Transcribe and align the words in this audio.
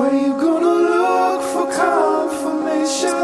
Where 0.00 0.14
you 0.14 0.32
gonna 0.32 0.76
look 0.96 1.42
for 1.52 1.66
confirmation? 1.70 3.22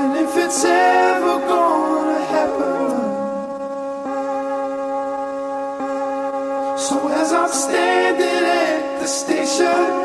And 0.00 0.16
if 0.16 0.34
it's 0.38 0.64
ever 0.64 1.34
gonna 1.52 2.20
happen. 2.34 2.88
So 6.78 6.96
as 7.08 7.32
I'm 7.34 7.52
standing 7.52 8.44
at 8.64 9.00
the 9.00 9.06
station. 9.06 10.01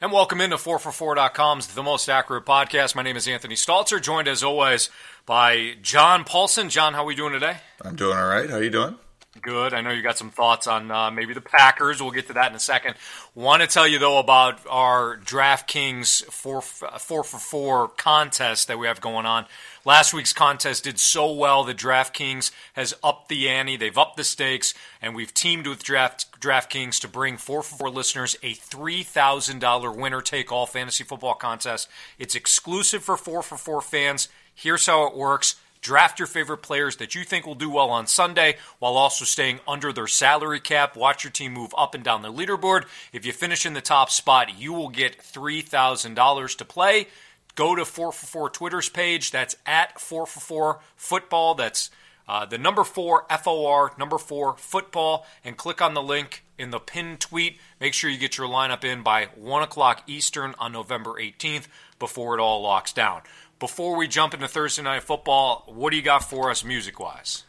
And 0.00 0.12
welcome 0.12 0.40
into 0.40 0.56
4for4.com's 0.56 1.68
The 1.68 1.82
Most 1.82 2.08
Accurate 2.08 2.44
Podcast. 2.44 2.94
My 2.94 3.02
name 3.02 3.16
is 3.16 3.26
Anthony 3.28 3.54
Stalter, 3.54 4.02
joined 4.02 4.28
as 4.28 4.42
always 4.42 4.90
by 5.24 5.76
John 5.82 6.24
Paulson. 6.24 6.68
John, 6.68 6.94
how 6.94 7.02
are 7.02 7.06
we 7.06 7.14
doing 7.14 7.32
today? 7.32 7.58
I'm 7.82 7.96
doing 7.96 8.16
all 8.16 8.26
right. 8.26 8.50
How 8.50 8.56
are 8.56 8.62
you 8.62 8.70
doing? 8.70 8.96
Good. 9.42 9.74
I 9.74 9.80
know 9.80 9.90
you 9.90 10.00
got 10.00 10.16
some 10.16 10.30
thoughts 10.30 10.68
on 10.68 10.92
uh, 10.92 11.10
maybe 11.10 11.34
the 11.34 11.40
Packers. 11.40 12.00
We'll 12.00 12.12
get 12.12 12.28
to 12.28 12.34
that 12.34 12.50
in 12.50 12.56
a 12.56 12.60
second. 12.60 12.94
Want 13.34 13.62
to 13.62 13.68
tell 13.68 13.86
you 13.86 13.98
though 13.98 14.18
about 14.18 14.60
our 14.70 15.16
DraftKings 15.16 16.24
four 16.26 16.62
four 16.62 17.24
for 17.24 17.38
four 17.38 17.88
contest 17.88 18.68
that 18.68 18.78
we 18.78 18.86
have 18.86 19.00
going 19.00 19.26
on. 19.26 19.46
Last 19.84 20.14
week's 20.14 20.32
contest 20.32 20.84
did 20.84 21.00
so 21.00 21.32
well 21.32 21.64
that 21.64 21.76
DraftKings 21.76 22.52
has 22.74 22.94
upped 23.02 23.28
the 23.28 23.48
ante. 23.48 23.76
They've 23.76 23.98
upped 23.98 24.16
the 24.16 24.24
stakes, 24.24 24.72
and 25.02 25.16
we've 25.16 25.34
teamed 25.34 25.66
with 25.66 25.82
Draft 25.82 26.40
DraftKings 26.40 27.00
to 27.00 27.08
bring 27.08 27.36
four 27.36 27.64
for 27.64 27.76
four 27.76 27.90
listeners 27.90 28.36
a 28.42 28.54
three 28.54 29.02
thousand 29.02 29.58
dollar 29.58 29.90
winner 29.90 30.22
take 30.22 30.52
all 30.52 30.64
fantasy 30.64 31.02
football 31.02 31.34
contest. 31.34 31.88
It's 32.20 32.36
exclusive 32.36 33.02
for 33.02 33.16
four 33.16 33.42
for 33.42 33.56
four 33.56 33.80
fans. 33.80 34.28
Here's 34.54 34.86
how 34.86 35.08
it 35.08 35.16
works. 35.16 35.56
Draft 35.84 36.18
your 36.18 36.26
favorite 36.26 36.62
players 36.62 36.96
that 36.96 37.14
you 37.14 37.24
think 37.24 37.44
will 37.44 37.54
do 37.54 37.68
well 37.68 37.90
on 37.90 38.06
Sunday 38.06 38.56
while 38.78 38.94
also 38.94 39.26
staying 39.26 39.60
under 39.68 39.92
their 39.92 40.06
salary 40.06 40.58
cap. 40.58 40.96
Watch 40.96 41.24
your 41.24 41.30
team 41.30 41.52
move 41.52 41.74
up 41.76 41.94
and 41.94 42.02
down 42.02 42.22
the 42.22 42.32
leaderboard. 42.32 42.86
If 43.12 43.26
you 43.26 43.34
finish 43.34 43.66
in 43.66 43.74
the 43.74 43.82
top 43.82 44.08
spot, 44.08 44.58
you 44.58 44.72
will 44.72 44.88
get 44.88 45.18
$3,000 45.18 46.56
to 46.56 46.64
play. 46.64 47.08
Go 47.54 47.74
to 47.74 47.82
4for4 47.82 48.50
Twitter's 48.50 48.88
page. 48.88 49.30
That's 49.30 49.56
at 49.66 49.96
4for4 49.96 50.78
football. 50.96 51.54
That's 51.54 51.90
uh, 52.26 52.46
the 52.46 52.56
number 52.56 52.84
four, 52.84 53.26
F 53.28 53.46
O 53.46 53.66
R, 53.66 53.92
number 53.98 54.16
four, 54.16 54.56
football, 54.56 55.26
and 55.44 55.56
click 55.56 55.82
on 55.82 55.92
the 55.92 56.02
link 56.02 56.44
in 56.56 56.70
the 56.70 56.80
pinned 56.80 57.20
tweet. 57.20 57.58
Make 57.80 57.92
sure 57.92 58.08
you 58.08 58.18
get 58.18 58.38
your 58.38 58.48
lineup 58.48 58.84
in 58.84 59.02
by 59.02 59.28
1 59.34 59.62
o'clock 59.62 60.02
Eastern 60.06 60.54
on 60.58 60.72
November 60.72 61.20
18th 61.20 61.66
before 61.98 62.34
it 62.34 62.40
all 62.40 62.62
locks 62.62 62.92
down. 62.92 63.22
Before 63.58 63.96
we 63.96 64.08
jump 64.08 64.34
into 64.34 64.48
Thursday 64.48 64.82
Night 64.82 65.02
Football, 65.04 65.64
what 65.66 65.90
do 65.90 65.96
you 65.96 66.02
got 66.02 66.24
for 66.28 66.50
us 66.50 66.64
music 66.64 66.98
wise? 66.98 67.44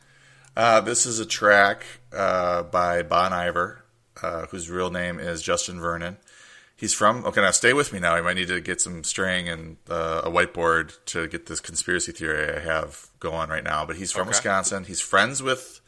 Uh, 0.56 0.80
this 0.82 1.06
is 1.06 1.20
a 1.20 1.26
track 1.26 1.86
uh, 2.16 2.64
by 2.64 3.02
Bon 3.04 3.34
Iver, 3.34 3.84
uh, 4.22 4.46
whose 4.48 4.70
real 4.70 4.90
name 4.92 5.20
is 5.20 5.42
Justin 5.42 5.80
Vernon. 5.80 6.18
He's 6.78 6.94
from. 6.94 7.26
Okay, 7.26 7.42
now 7.42 7.52
stay 7.52 7.74
with 7.74 7.92
me. 7.92 8.00
Now 8.00 8.16
I 8.16 8.22
might 8.22 8.36
need 8.36 8.50
to 8.50 8.62
get 8.62 8.82
some 8.82 9.04
string 9.04 9.50
and 9.50 9.78
uh, 9.90 10.22
a 10.26 10.30
whiteboard 10.30 10.94
to 11.08 11.28
get 11.28 11.46
this 11.48 11.60
conspiracy 11.60 12.12
theory 12.12 12.54
I 12.56 12.60
have 12.60 13.08
going 13.20 13.50
right 13.50 13.64
now. 13.64 13.86
But 13.86 13.96
he's 13.96 14.12
from 14.12 14.22
Okay. 14.24 14.30
Wisconsin. 14.30 14.84
He's 14.84 15.02
friends 15.02 15.42
with 15.42 15.80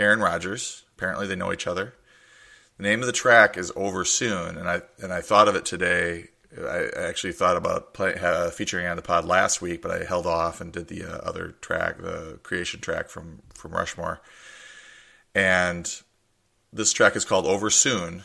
Aaron 0.00 0.20
Rodgers. 0.20 0.84
Apparently, 0.96 1.26
they 1.26 1.36
know 1.36 1.52
each 1.52 1.66
other. 1.66 1.94
The 2.78 2.84
name 2.84 3.00
of 3.00 3.06
the 3.06 3.12
track 3.12 3.56
is 3.58 3.72
"Over 3.76 4.04
Soon," 4.04 4.56
and 4.56 4.68
I 4.68 4.82
and 5.02 5.12
I 5.12 5.20
thought 5.20 5.48
of 5.48 5.56
it 5.56 5.64
today. 5.64 6.28
I 6.58 6.88
actually 6.96 7.32
thought 7.32 7.56
about 7.56 7.94
play, 7.94 8.14
uh, 8.14 8.50
featuring 8.50 8.86
on 8.86 8.96
the 8.96 9.02
pod 9.02 9.24
last 9.24 9.62
week, 9.62 9.80
but 9.80 9.90
I 9.90 10.04
held 10.04 10.26
off 10.26 10.60
and 10.60 10.72
did 10.72 10.88
the 10.88 11.04
uh, 11.04 11.18
other 11.18 11.54
track, 11.60 11.98
the 11.98 12.38
creation 12.42 12.80
track 12.80 13.08
from 13.08 13.40
from 13.54 13.72
Rushmore. 13.72 14.20
And 15.34 15.90
this 16.72 16.92
track 16.92 17.16
is 17.16 17.24
called 17.24 17.46
"Over 17.46 17.70
Soon," 17.70 18.24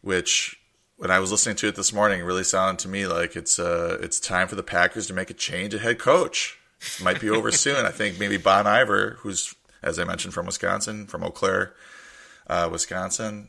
which 0.00 0.60
when 0.96 1.10
I 1.10 1.18
was 1.18 1.30
listening 1.30 1.56
to 1.56 1.68
it 1.68 1.76
this 1.76 1.92
morning, 1.92 2.22
really 2.22 2.44
sounded 2.44 2.80
to 2.80 2.88
me 2.88 3.06
like 3.06 3.36
it's 3.36 3.58
uh, 3.58 3.98
it's 4.00 4.18
time 4.18 4.48
for 4.48 4.56
the 4.56 4.62
Packers 4.62 5.06
to 5.06 5.14
make 5.14 5.30
a 5.30 5.34
change 5.34 5.74
at 5.74 5.80
head 5.80 5.98
coach. 5.98 6.58
It 6.98 7.04
might 7.04 7.20
be 7.20 7.30
over 7.36 7.52
soon. 7.52 7.86
I 7.86 7.90
think 7.90 8.18
maybe 8.18 8.38
Bon 8.38 8.66
Iver, 8.66 9.18
who's 9.20 9.54
as 9.82 9.98
I 9.98 10.04
mentioned 10.04 10.34
from 10.34 10.46
Wisconsin, 10.46 11.06
from 11.06 11.22
Eau 11.22 11.30
Claire, 11.30 11.74
uh, 12.48 12.68
Wisconsin, 12.70 13.48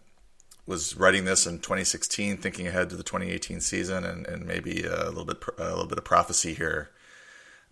was 0.72 0.98
writing 0.98 1.26
this 1.26 1.46
in 1.46 1.60
2016, 1.60 2.38
thinking 2.38 2.66
ahead 2.66 2.90
to 2.90 2.96
the 2.96 3.04
2018 3.04 3.60
season, 3.60 4.04
and, 4.04 4.26
and 4.26 4.46
maybe 4.46 4.84
a 4.84 5.10
little 5.10 5.26
bit 5.26 5.38
a 5.60 5.70
little 5.70 5.86
bit 5.86 6.00
of 6.00 6.04
prophecy 6.04 6.56
here 6.56 6.90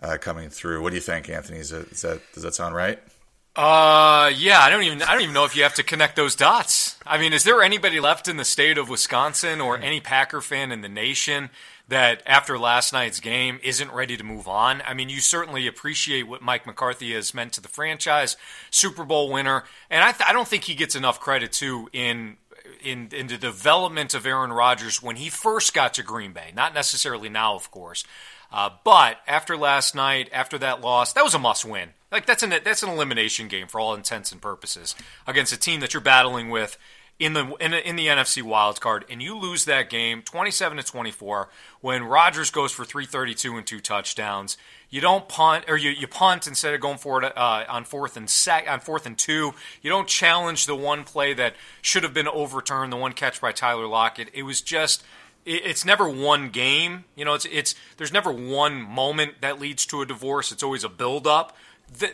uh, 0.01 0.17
coming 0.21 0.49
through. 0.49 0.83
What 0.83 0.91
do 0.91 0.95
you 0.95 1.01
think, 1.01 1.29
Anthony? 1.29 1.59
Is, 1.59 1.69
that 1.71 1.91
is 1.91 2.01
that 2.03 2.21
does 2.33 2.43
that 2.43 2.53
sound 2.53 2.75
right? 2.75 2.99
Uh, 3.55 4.31
yeah, 4.37 4.59
I 4.59 4.69
don't 4.69 4.83
even 4.83 5.01
I 5.01 5.13
don't 5.13 5.21
even 5.21 5.33
know 5.33 5.45
if 5.45 5.55
you 5.55 5.63
have 5.63 5.73
to 5.75 5.83
connect 5.83 6.15
those 6.15 6.35
dots. 6.35 6.97
I 7.05 7.17
mean, 7.17 7.33
is 7.33 7.43
there 7.43 7.61
anybody 7.61 7.99
left 7.99 8.27
in 8.27 8.37
the 8.37 8.45
state 8.45 8.77
of 8.77 8.89
Wisconsin 8.89 9.59
or 9.59 9.77
any 9.77 9.99
Packer 9.99 10.39
fan 10.39 10.71
in 10.71 10.81
the 10.81 10.89
nation 10.89 11.49
that 11.87 12.21
after 12.25 12.59
last 12.59 12.93
night's 12.93 13.19
game 13.19 13.59
isn't 13.63 13.91
ready 13.91 14.15
to 14.15 14.23
move 14.23 14.47
on? 14.47 14.81
I 14.85 14.93
mean, 14.93 15.09
you 15.09 15.19
certainly 15.19 15.67
appreciate 15.67 16.23
what 16.23 16.41
Mike 16.41 16.67
McCarthy 16.67 17.13
has 17.15 17.33
meant 17.33 17.53
to 17.53 17.61
the 17.61 17.67
franchise, 17.67 18.37
Super 18.69 19.03
Bowl 19.03 19.31
winner, 19.31 19.63
and 19.89 20.03
I, 20.03 20.11
th- 20.11 20.29
I 20.29 20.31
don't 20.31 20.47
think 20.47 20.65
he 20.65 20.75
gets 20.75 20.95
enough 20.95 21.19
credit 21.19 21.51
too 21.51 21.89
in 21.91 22.37
in 22.83 23.09
in 23.11 23.27
the 23.27 23.37
development 23.37 24.13
of 24.13 24.25
Aaron 24.25 24.51
Rodgers 24.51 25.01
when 25.01 25.15
he 25.15 25.29
first 25.29 25.73
got 25.73 25.93
to 25.95 26.03
Green 26.03 26.31
Bay. 26.31 26.51
Not 26.55 26.73
necessarily 26.73 27.29
now, 27.29 27.55
of 27.55 27.71
course. 27.71 28.03
Uh, 28.51 28.69
but 28.83 29.19
after 29.27 29.55
last 29.55 29.93
night, 29.93 30.29
after 30.33 30.57
that 30.57 30.81
loss, 30.81 31.13
that 31.13 31.23
was 31.23 31.35
a 31.35 31.39
must-win. 31.39 31.89
Like 32.11 32.25
that's 32.25 32.41
an 32.41 32.49
that's 32.63 32.81
an 32.83 32.89
elimination 32.89 33.47
game 33.47 33.67
for 33.67 33.79
all 33.79 33.93
intents 33.93 34.31
and 34.31 34.41
purposes 34.41 34.95
against 35.27 35.53
a 35.53 35.59
team 35.59 35.79
that 35.81 35.93
you're 35.93 36.01
battling 36.01 36.49
with 36.49 36.77
in 37.19 37.33
the 37.33 37.53
in, 37.59 37.73
in 37.73 37.95
the 37.97 38.07
NFC 38.07 38.41
wild 38.41 38.79
card, 38.79 39.03
and 39.09 39.21
you 39.21 39.37
lose 39.37 39.65
that 39.65 39.89
game 39.89 40.21
27 40.21 40.77
to 40.77 40.83
24 40.83 41.49
when 41.81 42.03
Rodgers 42.03 42.49
goes 42.49 42.71
for 42.71 42.85
332 42.85 43.57
and 43.57 43.67
two 43.67 43.79
touchdowns. 43.81 44.57
You 44.89 45.01
don't 45.01 45.27
punt 45.27 45.65
or 45.67 45.77
you, 45.77 45.91
you 45.91 46.07
punt 46.07 46.47
instead 46.47 46.73
of 46.73 46.81
going 46.81 46.97
for 46.97 47.21
it 47.23 47.37
uh, 47.37 47.65
on 47.69 47.83
fourth 47.83 48.17
and 48.17 48.27
sec, 48.29 48.65
on 48.67 48.79
fourth 48.79 49.05
and 49.05 49.17
two. 49.17 49.53
You 49.81 49.89
don't 49.89 50.07
challenge 50.07 50.65
the 50.65 50.75
one 50.75 51.03
play 51.03 51.33
that 51.33 51.53
should 51.81 52.03
have 52.03 52.13
been 52.13 52.27
overturned, 52.27 52.91
the 52.91 52.97
one 52.97 53.11
catch 53.13 53.39
by 53.39 53.51
Tyler 53.51 53.85
Lockett. 53.85 54.29
It 54.33 54.43
was 54.43 54.61
just 54.61 55.03
it- 55.45 55.65
it's 55.65 55.83
never 55.85 56.07
one 56.09 56.49
game. 56.49 57.03
You 57.15 57.25
know, 57.25 57.33
it's 57.33 57.45
it's 57.51 57.75
there's 57.97 58.13
never 58.13 58.31
one 58.31 58.81
moment 58.81 59.41
that 59.41 59.59
leads 59.59 59.85
to 59.87 60.01
a 60.01 60.05
divorce. 60.05 60.51
It's 60.51 60.63
always 60.63 60.83
a 60.85 60.89
build 60.89 61.27
up. 61.27 61.55
The, 61.99 62.13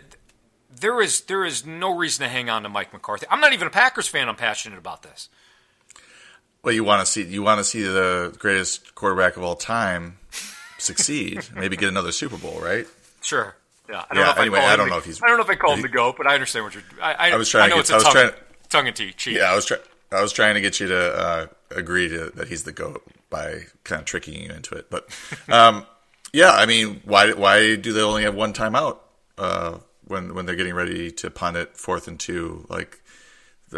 there 0.74 1.02
is 1.02 1.22
there 1.22 1.44
is 1.46 1.66
no 1.66 1.96
reason 1.96 2.24
to 2.24 2.30
hang 2.30 2.50
on 2.50 2.64
to 2.64 2.70
Mike 2.70 2.94
McCarthy. 2.94 3.26
I'm 3.30 3.40
not 3.42 3.54
even 3.54 3.68
a 3.68 3.72
Packers 3.72 4.08
fan. 4.08 4.28
I'm 4.30 4.36
passionate 4.36 4.78
about 4.80 5.04
this. 5.04 5.30
Well, 6.64 6.74
you 6.74 6.84
want 6.84 7.06
to 7.06 7.06
see 7.06 7.24
you 7.24 7.44
want 7.44 7.60
to 7.60 7.64
see 7.64 7.84
the 7.84 8.36
greatest 8.40 8.96
quarterback 8.96 9.38
of 9.38 9.44
all 9.44 9.56
time 9.56 10.18
succeed, 10.78 11.42
maybe 11.56 11.78
get 11.78 11.90
another 11.90 12.12
Super 12.12 12.38
Bowl, 12.38 12.60
right? 12.62 12.88
Sure. 13.22 13.56
Yeah. 13.90 14.04
I 14.10 14.16
Yeah, 14.16 14.24
know 14.24 14.32
if 14.32 14.38
anyway, 14.40 14.60
call 14.60 14.68
I 14.70 14.76
don't 14.76 14.86
the- 14.88 14.92
know 14.92 14.98
if 14.98 15.06
he's- 15.06 15.22
I 15.24 15.28
don't 15.28 15.38
know 15.38 15.44
if 15.44 15.50
I 15.50 15.56
call 15.56 15.74
him 15.74 15.82
the 15.82 15.88
goat, 15.90 16.16
but 16.18 16.28
I 16.28 16.34
understand 16.34 16.66
what 16.66 16.74
you're. 16.74 16.84
I, 17.02 17.14
I, 17.14 17.32
I 17.32 17.36
was 17.36 17.50
trying 17.50 17.66
I 17.66 17.68
know 17.68 17.76
to 17.76 17.80
it's 17.82 17.90
get- 17.90 17.94
a 17.94 17.96
I 17.96 17.98
was 17.98 18.04
tongue, 18.06 18.14
trying- 18.14 18.34
tongue 18.70 18.88
in 18.88 18.94
cheek. 18.94 19.22
Yeah, 19.38 19.52
I 19.52 19.56
was 19.56 19.66
trying. 19.66 19.82
I 20.12 20.22
was 20.22 20.32
trying 20.32 20.56
to 20.56 20.62
get 20.62 20.80
you 20.80 20.88
to 20.88 21.14
uh, 21.16 21.46
agree 21.72 22.08
to 22.10 22.32
that 22.36 22.48
he's 22.48 22.64
the 22.64 22.72
goat 22.72 23.04
by 23.30 23.66
kind 23.84 24.00
of 24.00 24.06
tricking 24.06 24.34
you 24.42 24.50
into 24.52 24.76
it. 24.76 24.90
But 24.90 25.08
um, 25.50 25.86
yeah, 26.34 26.52
I 26.52 26.66
mean, 26.66 27.02
why 27.06 27.32
why 27.34 27.76
do 27.76 27.94
they 27.94 28.02
only 28.02 28.24
have 28.24 28.34
one 28.36 28.54
timeout 28.54 28.98
uh, 29.38 29.78
when 30.06 30.34
when 30.34 30.46
they're 30.46 30.56
getting 30.56 30.74
ready 30.74 31.12
to 31.12 31.30
punt 31.30 31.58
it 31.58 31.78
fourth 31.78 32.08
and 32.08 32.20
two? 32.20 32.66
Like 32.70 33.02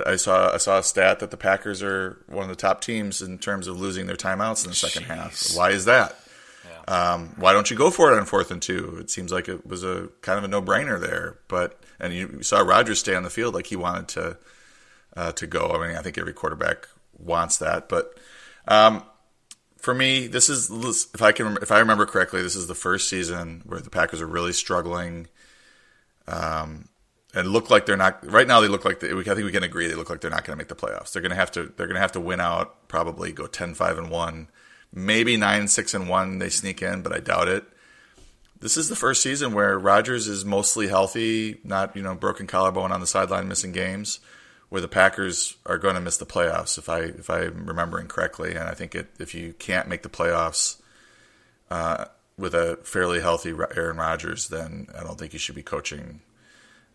I 0.05 0.15
saw 0.15 0.53
I 0.53 0.57
saw 0.57 0.79
a 0.79 0.83
stat 0.83 1.19
that 1.19 1.31
the 1.31 1.37
Packers 1.37 1.81
are 1.81 2.23
one 2.27 2.43
of 2.43 2.49
the 2.49 2.55
top 2.55 2.81
teams 2.81 3.21
in 3.21 3.37
terms 3.37 3.67
of 3.67 3.79
losing 3.79 4.05
their 4.07 4.15
timeouts 4.15 4.63
in 4.63 4.71
the 4.71 4.75
second 4.75 5.03
half. 5.03 5.55
Why 5.55 5.71
is 5.71 5.85
that? 5.85 6.15
Um, 6.87 7.33
why 7.35 7.51
don't 7.51 7.69
you 7.69 7.75
go 7.75 7.91
for 7.91 8.13
it 8.13 8.17
on 8.17 8.25
fourth 8.25 8.49
and 8.49 8.61
two? 8.61 8.97
It 8.99 9.09
seems 9.09 9.31
like 9.31 9.49
it 9.49 9.67
was 9.67 9.83
a 9.83 10.07
kind 10.21 10.37
of 10.37 10.45
a 10.45 10.47
no 10.47 10.61
brainer 10.61 10.99
there. 10.99 11.37
But 11.47 11.81
and 11.99 12.13
you, 12.13 12.35
you 12.37 12.43
saw 12.43 12.61
Rodgers 12.61 12.99
stay 12.99 13.13
on 13.13 13.23
the 13.23 13.29
field 13.29 13.53
like 13.53 13.67
he 13.67 13.75
wanted 13.75 14.07
to 14.09 14.37
uh, 15.15 15.31
to 15.33 15.47
go. 15.47 15.69
I 15.69 15.85
mean, 15.85 15.97
I 15.97 16.01
think 16.01 16.17
every 16.17 16.33
quarterback 16.33 16.87
wants 17.17 17.57
that. 17.57 17.89
But 17.89 18.17
um, 18.67 19.03
for 19.77 19.93
me, 19.93 20.27
this 20.27 20.49
is 20.49 20.69
if 21.13 21.21
I 21.21 21.33
can 21.33 21.57
if 21.61 21.71
I 21.71 21.79
remember 21.79 22.05
correctly, 22.05 22.41
this 22.41 22.55
is 22.55 22.67
the 22.67 22.75
first 22.75 23.09
season 23.09 23.63
where 23.65 23.81
the 23.81 23.89
Packers 23.89 24.21
are 24.21 24.27
really 24.27 24.53
struggling 24.53 25.27
um, 26.27 26.89
and 27.33 27.47
look 27.47 27.69
like 27.69 27.85
they're 27.85 27.97
not. 27.97 28.25
Right 28.29 28.47
now, 28.47 28.61
they 28.61 28.67
look 28.67 28.85
like 28.85 28.99
they, 28.99 29.11
I 29.11 29.23
think 29.23 29.37
we 29.37 29.51
can 29.51 29.63
agree 29.63 29.87
they 29.87 29.95
look 29.95 30.09
like 30.09 30.21
they're 30.21 30.31
not 30.31 30.43
going 30.43 30.57
to 30.57 30.57
make 30.57 30.69
the 30.69 30.75
playoffs. 30.75 31.11
They're 31.11 31.21
going 31.21 31.31
to 31.31 31.35
have 31.35 31.51
to. 31.51 31.63
They're 31.63 31.87
going 31.87 31.95
to 31.95 32.01
have 32.01 32.13
to 32.13 32.19
win 32.19 32.39
out. 32.39 32.87
Probably 32.87 33.31
go 33.31 33.45
10-5 33.45 33.97
and 33.97 34.09
one, 34.09 34.49
maybe 34.93 35.37
nine 35.37 35.67
six 35.67 35.93
and 35.93 36.09
one. 36.09 36.39
They 36.39 36.49
sneak 36.49 36.81
in, 36.81 37.01
but 37.01 37.13
I 37.13 37.19
doubt 37.19 37.47
it. 37.47 37.65
This 38.59 38.75
is 38.75 38.89
the 38.89 38.95
first 38.95 39.21
season 39.21 39.53
where 39.53 39.77
Rodgers 39.77 40.27
is 40.27 40.43
mostly 40.43 40.87
healthy, 40.87 41.59
not 41.63 41.95
you 41.95 42.01
know 42.01 42.15
broken 42.15 42.47
collarbone 42.47 42.91
on 42.91 43.01
the 43.01 43.07
sideline, 43.07 43.47
missing 43.47 43.71
games. 43.71 44.19
Where 44.69 44.81
the 44.81 44.89
Packers 44.89 45.55
are 45.65 45.77
going 45.77 45.95
to 45.95 46.01
miss 46.01 46.17
the 46.17 46.25
playoffs, 46.25 46.77
if 46.77 46.89
I 46.89 46.99
if 46.99 47.29
I'm 47.29 47.67
remembering 47.67 48.07
correctly, 48.07 48.51
and 48.51 48.67
I 48.67 48.73
think 48.73 48.95
it, 48.95 49.07
if 49.17 49.33
you 49.33 49.53
can't 49.53 49.87
make 49.87 50.03
the 50.03 50.09
playoffs 50.09 50.81
uh, 51.71 52.05
with 52.37 52.53
a 52.53 52.77
fairly 52.83 53.19
healthy 53.19 53.53
Aaron 53.75 53.97
Rodgers, 53.97 54.47
then 54.47 54.87
I 54.97 55.03
don't 55.03 55.17
think 55.17 55.31
he 55.31 55.37
should 55.37 55.55
be 55.55 55.63
coaching 55.63 56.21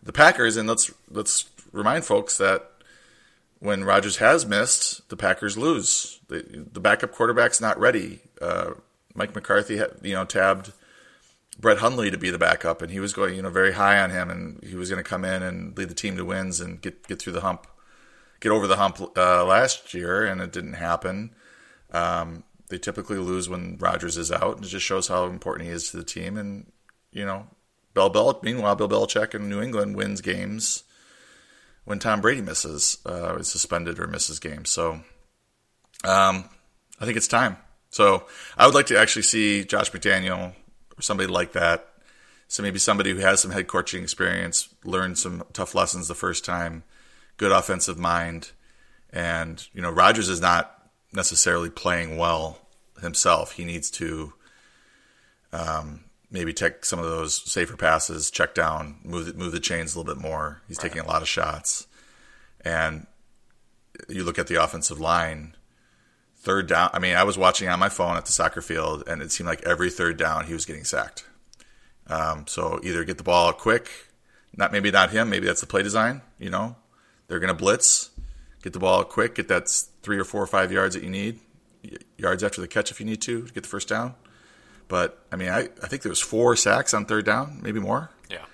the 0.01 0.13
Packers. 0.13 0.57
And 0.57 0.67
let's 0.67 0.91
let's 1.09 1.49
remind 1.71 2.05
folks 2.05 2.37
that 2.37 2.69
when 3.59 3.83
Rodgers 3.83 4.17
has 4.17 4.45
missed, 4.45 5.07
the 5.09 5.17
Packers 5.17 5.57
lose. 5.57 6.19
The, 6.27 6.67
the 6.71 6.79
backup 6.79 7.11
quarterback's 7.11 7.61
not 7.61 7.79
ready. 7.79 8.19
Uh, 8.41 8.71
Mike 9.15 9.35
McCarthy, 9.35 9.81
you 10.01 10.13
know, 10.13 10.25
tabbed 10.25 10.73
Brett 11.59 11.77
Hundley 11.77 12.09
to 12.11 12.17
be 12.17 12.29
the 12.29 12.37
backup, 12.37 12.81
and 12.81 12.91
he 12.91 12.99
was 12.99 13.13
going, 13.13 13.35
you 13.35 13.41
know, 13.41 13.49
very 13.49 13.73
high 13.73 14.01
on 14.01 14.09
him, 14.09 14.29
and 14.29 14.63
he 14.63 14.75
was 14.75 14.89
going 14.89 15.01
to 15.01 15.09
come 15.09 15.23
in 15.23 15.43
and 15.43 15.77
lead 15.77 15.89
the 15.89 15.95
team 15.95 16.17
to 16.17 16.25
wins 16.25 16.59
and 16.59 16.81
get 16.81 17.07
get 17.07 17.21
through 17.21 17.33
the 17.33 17.41
hump, 17.41 17.67
get 18.39 18.51
over 18.51 18.67
the 18.67 18.77
hump 18.77 18.99
uh, 19.15 19.45
last 19.45 19.93
year, 19.93 20.25
and 20.25 20.41
it 20.41 20.51
didn't 20.51 20.73
happen. 20.73 21.35
Um, 21.91 22.43
they 22.73 22.79
typically 22.79 23.19
lose 23.19 23.47
when 23.47 23.77
Rodgers 23.79 24.17
is 24.17 24.31
out, 24.31 24.55
and 24.55 24.65
it 24.65 24.69
just 24.69 24.83
shows 24.83 25.07
how 25.07 25.25
important 25.25 25.69
he 25.69 25.73
is 25.75 25.91
to 25.91 25.97
the 25.97 26.03
team. 26.03 26.37
And 26.37 26.71
you 27.11 27.23
know, 27.23 27.45
Bill 27.93 28.09
Bel- 28.09 28.39
meanwhile, 28.41 28.75
Bill 28.75 28.89
Belichick 28.89 29.35
in 29.35 29.47
New 29.47 29.61
England 29.61 29.95
wins 29.95 30.21
games 30.21 30.83
when 31.85 31.99
Tom 31.99 32.19
Brady 32.19 32.41
misses, 32.41 32.97
uh, 33.05 33.35
is 33.35 33.47
suspended 33.47 33.99
or 33.99 34.07
misses 34.07 34.39
games. 34.39 34.71
So, 34.71 35.01
um, 36.03 36.49
I 36.99 37.05
think 37.05 37.15
it's 37.15 37.27
time. 37.27 37.57
So 37.91 38.25
I 38.57 38.65
would 38.65 38.73
like 38.73 38.87
to 38.87 38.99
actually 38.99 39.21
see 39.21 39.65
Josh 39.65 39.91
McDaniel 39.91 40.55
or 40.97 41.01
somebody 41.01 41.31
like 41.31 41.51
that. 41.51 41.89
So 42.47 42.63
maybe 42.63 42.79
somebody 42.79 43.11
who 43.11 43.19
has 43.19 43.39
some 43.39 43.51
head 43.51 43.67
coaching 43.67 44.01
experience, 44.01 44.73
learned 44.83 45.19
some 45.19 45.43
tough 45.53 45.75
lessons 45.75 46.07
the 46.07 46.15
first 46.15 46.43
time, 46.43 46.83
good 47.37 47.51
offensive 47.51 47.99
mind, 47.99 48.51
and 49.11 49.67
you 49.73 49.81
know 49.81 49.91
Rodgers 49.91 50.27
is 50.27 50.41
not 50.41 50.89
necessarily 51.13 51.69
playing 51.69 52.17
well 52.17 52.62
himself. 53.03 53.53
He 53.53 53.65
needs 53.65 53.91
to 53.91 54.33
um, 55.51 56.05
maybe 56.31 56.53
take 56.53 56.83
some 56.83 56.99
of 56.99 57.05
those 57.05 57.35
safer 57.49 57.77
passes, 57.77 58.31
check 58.31 58.55
down, 58.55 58.97
move 59.03 59.27
the, 59.27 59.33
move 59.33 59.51
the 59.51 59.59
chains 59.59 59.95
a 59.95 59.99
little 59.99 60.13
bit 60.13 60.21
more. 60.21 60.61
He's 60.67 60.77
right. 60.77 60.89
taking 60.89 61.01
a 61.01 61.07
lot 61.07 61.21
of 61.21 61.27
shots, 61.27 61.87
and 62.61 63.07
you 64.09 64.23
look 64.23 64.39
at 64.39 64.47
the 64.47 64.61
offensive 64.61 64.99
line 64.99 65.55
third 66.37 66.67
down. 66.67 66.89
I 66.93 66.99
mean, 66.99 67.15
I 67.15 67.23
was 67.23 67.37
watching 67.37 67.69
on 67.69 67.79
my 67.79 67.89
phone 67.89 68.17
at 68.17 68.25
the 68.25 68.31
soccer 68.31 68.61
field, 68.61 69.03
and 69.07 69.21
it 69.21 69.31
seemed 69.31 69.47
like 69.47 69.63
every 69.63 69.89
third 69.89 70.17
down 70.17 70.45
he 70.45 70.53
was 70.53 70.65
getting 70.65 70.83
sacked. 70.83 71.25
Um, 72.07 72.45
so 72.47 72.79
either 72.83 73.03
get 73.05 73.17
the 73.17 73.23
ball 73.23 73.53
quick, 73.53 73.89
not 74.55 74.71
maybe 74.71 74.91
not 74.91 75.11
him, 75.11 75.29
maybe 75.29 75.45
that's 75.45 75.61
the 75.61 75.67
play 75.67 75.83
design. 75.83 76.21
You 76.37 76.49
know, 76.49 76.75
they're 77.27 77.39
going 77.39 77.55
to 77.55 77.57
blitz, 77.57 78.09
get 78.61 78.73
the 78.73 78.79
ball 78.79 79.03
quick, 79.05 79.35
get 79.35 79.47
that 79.47 79.69
three 80.01 80.17
or 80.17 80.25
four 80.25 80.41
or 80.41 80.47
five 80.47 80.71
yards 80.71 80.95
that 80.95 81.03
you 81.03 81.09
need, 81.09 81.39
yards 82.17 82.43
after 82.43 82.61
the 82.61 82.67
catch 82.67 82.91
if 82.91 82.99
you 82.99 83.05
need 83.05 83.21
to, 83.21 83.47
to 83.47 83.53
get 83.53 83.63
the 83.63 83.69
first 83.69 83.87
down. 83.87 84.15
But 84.87 85.19
I 85.31 85.35
mean, 85.35 85.49
I, 85.49 85.69
I 85.81 85.87
think 85.87 86.01
there 86.01 86.09
was 86.09 86.19
four 86.19 86.55
sacks 86.55 86.93
on 86.93 87.05
third 87.05 87.25
down, 87.25 87.59
maybe 87.61 87.79
more. 87.79 88.09
Yeah. 88.29 88.45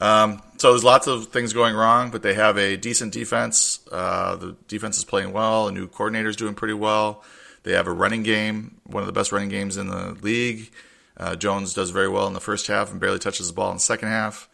Um, 0.00 0.42
so 0.58 0.70
there's 0.70 0.84
lots 0.84 1.06
of 1.06 1.26
things 1.28 1.52
going 1.52 1.74
wrong, 1.74 2.10
but 2.10 2.22
they 2.22 2.34
have 2.34 2.56
a 2.58 2.76
decent 2.76 3.12
defense. 3.12 3.80
Uh, 3.90 4.36
the 4.36 4.56
defense 4.68 4.98
is 4.98 5.04
playing 5.04 5.32
well. 5.32 5.68
A 5.68 5.72
new 5.72 5.86
coordinator 5.86 6.28
is 6.28 6.36
doing 6.36 6.54
pretty 6.54 6.74
well. 6.74 7.22
They 7.62 7.72
have 7.72 7.86
a 7.86 7.92
running 7.92 8.22
game, 8.22 8.80
one 8.84 9.02
of 9.02 9.06
the 9.06 9.12
best 9.12 9.30
running 9.32 9.48
games 9.48 9.76
in 9.76 9.88
the 9.88 10.16
league. 10.20 10.72
Uh, 11.16 11.36
Jones 11.36 11.74
does 11.74 11.90
very 11.90 12.08
well 12.08 12.26
in 12.26 12.32
the 12.32 12.40
first 12.40 12.66
half 12.66 12.90
and 12.90 13.00
barely 13.00 13.18
touches 13.18 13.46
the 13.46 13.52
ball 13.52 13.70
in 13.70 13.76
the 13.76 13.80
second 13.80 14.08
half. 14.08 14.48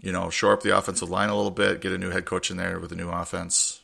You 0.00 0.12
know, 0.12 0.28
shore 0.28 0.52
up 0.52 0.62
the 0.62 0.76
offensive 0.76 1.08
line 1.08 1.30
a 1.30 1.36
little 1.36 1.50
bit, 1.50 1.80
get 1.80 1.92
a 1.92 1.98
new 1.98 2.10
head 2.10 2.26
coach 2.26 2.50
in 2.50 2.58
there 2.58 2.78
with 2.78 2.92
a 2.92 2.96
new 2.96 3.08
offense, 3.08 3.80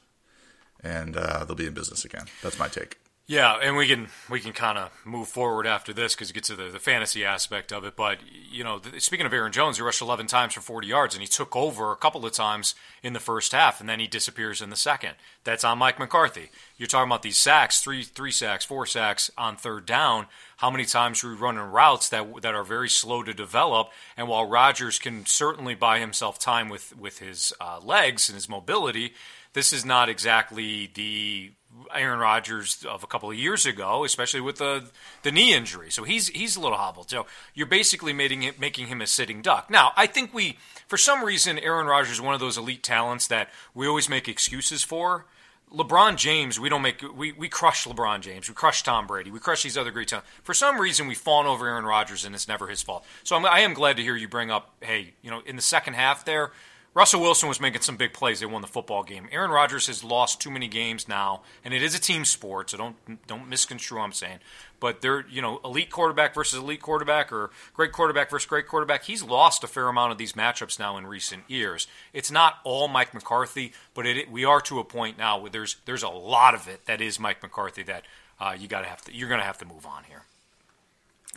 and 0.82 1.16
uh, 1.16 1.44
they'll 1.44 1.56
be 1.56 1.66
in 1.66 1.72
business 1.72 2.04
again. 2.04 2.26
That's 2.42 2.58
my 2.58 2.68
take. 2.68 2.98
Yeah, 3.32 3.56
and 3.62 3.78
we 3.78 3.86
can 3.86 4.08
we 4.28 4.40
can 4.40 4.52
kind 4.52 4.76
of 4.76 4.90
move 5.06 5.26
forward 5.26 5.66
after 5.66 5.94
this 5.94 6.14
because 6.14 6.28
it 6.28 6.34
gets 6.34 6.48
to 6.48 6.54
the, 6.54 6.64
the 6.64 6.78
fantasy 6.78 7.24
aspect 7.24 7.72
of 7.72 7.82
it. 7.82 7.96
But 7.96 8.18
you 8.28 8.62
know, 8.62 8.82
speaking 8.98 9.24
of 9.24 9.32
Aaron 9.32 9.52
Jones, 9.52 9.78
he 9.78 9.82
rushed 9.82 10.02
11 10.02 10.26
times 10.26 10.52
for 10.52 10.60
40 10.60 10.86
yards, 10.86 11.14
and 11.14 11.22
he 11.22 11.26
took 11.26 11.56
over 11.56 11.92
a 11.92 11.96
couple 11.96 12.26
of 12.26 12.32
times 12.32 12.74
in 13.02 13.14
the 13.14 13.20
first 13.20 13.52
half, 13.52 13.80
and 13.80 13.88
then 13.88 14.00
he 14.00 14.06
disappears 14.06 14.60
in 14.60 14.68
the 14.68 14.76
second. 14.76 15.14
That's 15.44 15.64
on 15.64 15.78
Mike 15.78 15.98
McCarthy. 15.98 16.50
You're 16.76 16.88
talking 16.88 17.08
about 17.08 17.22
these 17.22 17.38
sacks, 17.38 17.80
three 17.80 18.02
three 18.02 18.32
sacks, 18.32 18.66
four 18.66 18.84
sacks 18.84 19.30
on 19.38 19.56
third 19.56 19.86
down. 19.86 20.26
How 20.58 20.70
many 20.70 20.84
times 20.84 21.24
are 21.24 21.30
we 21.30 21.34
running 21.34 21.62
routes 21.62 22.10
that 22.10 22.42
that 22.42 22.54
are 22.54 22.64
very 22.64 22.90
slow 22.90 23.22
to 23.22 23.32
develop? 23.32 23.88
And 24.14 24.28
while 24.28 24.44
Rodgers 24.44 24.98
can 24.98 25.24
certainly 25.24 25.74
buy 25.74 26.00
himself 26.00 26.38
time 26.38 26.68
with 26.68 26.94
with 26.98 27.20
his 27.20 27.54
uh, 27.62 27.80
legs 27.82 28.28
and 28.28 28.34
his 28.34 28.50
mobility, 28.50 29.14
this 29.54 29.72
is 29.72 29.86
not 29.86 30.10
exactly 30.10 30.90
the 30.92 31.52
Aaron 31.94 32.18
Rodgers 32.18 32.84
of 32.88 33.02
a 33.02 33.06
couple 33.06 33.30
of 33.30 33.36
years 33.36 33.66
ago, 33.66 34.04
especially 34.04 34.40
with 34.40 34.56
the 34.56 34.90
the 35.22 35.32
knee 35.32 35.54
injury. 35.54 35.90
So 35.90 36.04
he's 36.04 36.28
he's 36.28 36.56
a 36.56 36.60
little 36.60 36.78
hobbled. 36.78 37.10
So 37.10 37.26
you're 37.54 37.66
basically 37.66 38.12
making 38.12 38.42
him, 38.42 38.54
making 38.58 38.88
him 38.88 39.00
a 39.00 39.06
sitting 39.06 39.42
duck. 39.42 39.70
Now, 39.70 39.92
I 39.96 40.06
think 40.06 40.32
we, 40.34 40.58
for 40.86 40.96
some 40.96 41.24
reason, 41.24 41.58
Aaron 41.58 41.86
Rodgers 41.86 42.12
is 42.12 42.20
one 42.20 42.34
of 42.34 42.40
those 42.40 42.58
elite 42.58 42.82
talents 42.82 43.26
that 43.28 43.50
we 43.74 43.86
always 43.86 44.08
make 44.08 44.28
excuses 44.28 44.82
for. 44.82 45.26
LeBron 45.72 46.16
James, 46.16 46.60
we 46.60 46.68
don't 46.68 46.82
make 46.82 47.02
we, 47.16 47.32
we 47.32 47.48
crush 47.48 47.86
LeBron 47.86 48.20
James, 48.20 48.48
we 48.48 48.54
crush 48.54 48.82
Tom 48.82 49.06
Brady, 49.06 49.30
we 49.30 49.38
crush 49.38 49.62
these 49.62 49.78
other 49.78 49.90
great 49.90 50.08
talents. 50.08 50.28
For 50.42 50.52
some 50.52 50.78
reason, 50.78 51.06
we've 51.06 51.16
fallen 51.16 51.46
over 51.46 51.66
Aaron 51.66 51.86
Rodgers, 51.86 52.26
and 52.26 52.34
it's 52.34 52.46
never 52.46 52.68
his 52.68 52.82
fault. 52.82 53.06
So 53.24 53.36
I'm, 53.36 53.46
I 53.46 53.60
am 53.60 53.72
glad 53.72 53.96
to 53.96 54.02
hear 54.02 54.14
you 54.14 54.28
bring 54.28 54.50
up, 54.50 54.74
hey, 54.80 55.14
you 55.22 55.30
know, 55.30 55.40
in 55.46 55.56
the 55.56 55.62
second 55.62 55.94
half 55.94 56.26
there, 56.26 56.50
Russell 56.94 57.22
Wilson 57.22 57.48
was 57.48 57.60
making 57.60 57.80
some 57.80 57.96
big 57.96 58.12
plays. 58.12 58.40
They 58.40 58.46
won 58.46 58.60
the 58.60 58.68
football 58.68 59.02
game. 59.02 59.26
Aaron 59.32 59.50
Rodgers 59.50 59.86
has 59.86 60.04
lost 60.04 60.42
too 60.42 60.50
many 60.50 60.68
games 60.68 61.08
now, 61.08 61.40
and 61.64 61.72
it 61.72 61.82
is 61.82 61.94
a 61.94 62.00
team 62.00 62.26
sport, 62.26 62.68
so 62.68 62.76
don't 62.76 63.26
don't 63.26 63.48
misconstrue 63.48 63.96
what 63.96 64.04
I'm 64.04 64.12
saying. 64.12 64.40
But 64.78 65.00
they're 65.00 65.24
you 65.26 65.40
know 65.40 65.60
elite 65.64 65.90
quarterback 65.90 66.34
versus 66.34 66.58
elite 66.58 66.82
quarterback, 66.82 67.32
or 67.32 67.50
great 67.72 67.92
quarterback 67.92 68.28
versus 68.28 68.46
great 68.46 68.66
quarterback. 68.66 69.04
He's 69.04 69.22
lost 69.22 69.64
a 69.64 69.66
fair 69.66 69.88
amount 69.88 70.12
of 70.12 70.18
these 70.18 70.34
matchups 70.34 70.78
now 70.78 70.98
in 70.98 71.06
recent 71.06 71.44
years. 71.48 71.86
It's 72.12 72.30
not 72.30 72.56
all 72.62 72.88
Mike 72.88 73.14
McCarthy, 73.14 73.72
but 73.94 74.04
it, 74.04 74.30
we 74.30 74.44
are 74.44 74.60
to 74.62 74.78
a 74.78 74.84
point 74.84 75.16
now 75.16 75.38
where 75.38 75.50
there's 75.50 75.76
there's 75.86 76.02
a 76.02 76.10
lot 76.10 76.54
of 76.54 76.68
it 76.68 76.84
that 76.84 77.00
is 77.00 77.18
Mike 77.18 77.42
McCarthy 77.42 77.84
that 77.84 78.04
uh, 78.38 78.54
you 78.58 78.68
got 78.68 78.82
to 78.82 78.88
have 78.88 79.02
you're 79.10 79.28
going 79.28 79.40
to 79.40 79.46
have 79.46 79.58
to 79.58 79.64
move 79.64 79.86
on 79.86 80.04
here. 80.04 80.24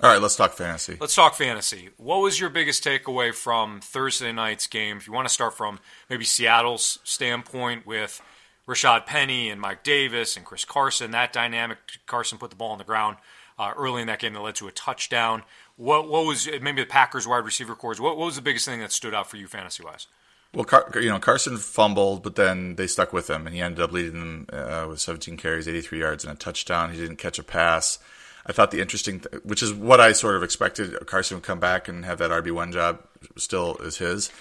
All 0.04 0.12
right, 0.12 0.22
let's 0.22 0.36
talk 0.36 0.54
fantasy. 0.54 0.98
Let's 1.00 1.16
talk 1.16 1.36
fantasy. 1.36 1.90
What 1.96 2.18
was 2.18 2.38
your 2.38 2.50
biggest 2.50 2.84
takeaway 2.84 3.34
from 3.34 3.80
Thursday 3.80 4.34
night's 4.34 4.68
game? 4.68 4.98
If 4.98 5.08
you 5.08 5.14
want 5.14 5.28
to 5.28 5.34
start 5.34 5.56
from 5.56 5.80
maybe 6.10 6.26
Seattle's 6.26 7.00
standpoint 7.06 7.88
with 7.88 8.22
Rashaad 8.68 9.06
Penny 9.06 9.50
and 9.50 9.62
Mike 9.62 9.84
Davis 9.84 10.36
and 10.36 10.46
Chris 10.46 10.66
Carson, 10.66 11.12
that 11.12 11.32
dynamic. 11.32 11.78
Carson 12.08 12.38
put 12.38 12.50
the 12.50 12.58
ball 12.58 12.72
on 12.72 12.78
the 12.78 12.84
ground 12.84 13.18
uh, 13.58 13.72
early 13.78 14.02
in 14.02 14.08
that 14.08 14.20
game 14.20 14.34
that 14.34 14.42
led 14.42 14.56
to 14.56 14.68
a 14.68 14.72
touchdown. 14.72 15.44
What, 15.78 16.10
what 16.10 16.26
was 16.26 16.50
maybe 16.62 16.82
the 16.82 16.88
Packers 16.88 17.26
wide 17.26 17.46
receiver 17.46 17.74
corps? 17.74 18.02
What, 18.02 18.18
what 18.18 18.26
was 18.26 18.36
the 18.36 18.42
biggest 18.42 18.66
thing 18.66 18.82
that 18.82 18.92
stood 18.92 19.14
out 19.14 19.30
for 19.30 19.38
you 19.38 19.48
fantasy 19.48 19.84
wise? 19.84 20.08
Well, 20.54 20.66
Car- 20.66 20.90
you 20.96 21.10
know, 21.10 21.20
Carson 21.20 21.58
fumbled, 21.58 22.22
but 22.22 22.36
then 22.36 22.76
they 22.76 22.88
stuck 22.88 23.14
with 23.14 23.30
him, 23.30 23.46
and 23.46 23.56
he 23.56 23.62
ended 23.62 23.82
up 23.82 23.92
leading 23.92 24.20
them 24.20 24.48
uh, 24.52 24.88
with 24.90 25.00
17 25.00 25.38
carries, 25.38 25.68
83 25.68 26.00
yards, 26.00 26.26
and 26.26 26.34
a 26.34 26.38
touchdown. 26.38 26.92
He 26.92 27.00
didn't 27.00 27.18
catch 27.18 27.40
a 27.40 27.44
pass. 27.44 28.00
I 28.46 28.52
thought 28.52 28.72
the 28.72 28.82
interesting, 28.82 29.22
th- 29.22 29.44
which 29.44 29.64
is 29.64 29.74
what 29.74 30.00
I 30.00 30.12
sort 30.12 30.36
of 30.36 30.44
expected, 30.44 30.94
Carson 31.08 31.38
would 31.38 31.44
come 31.44 31.60
back 31.60 31.88
and 31.88 32.06
have 32.06 32.20
that 32.20 32.32
RB 32.32 32.52
one 32.52 32.72
job 32.72 33.00
still 33.38 33.76
is 33.78 33.98
his. 33.98 34.32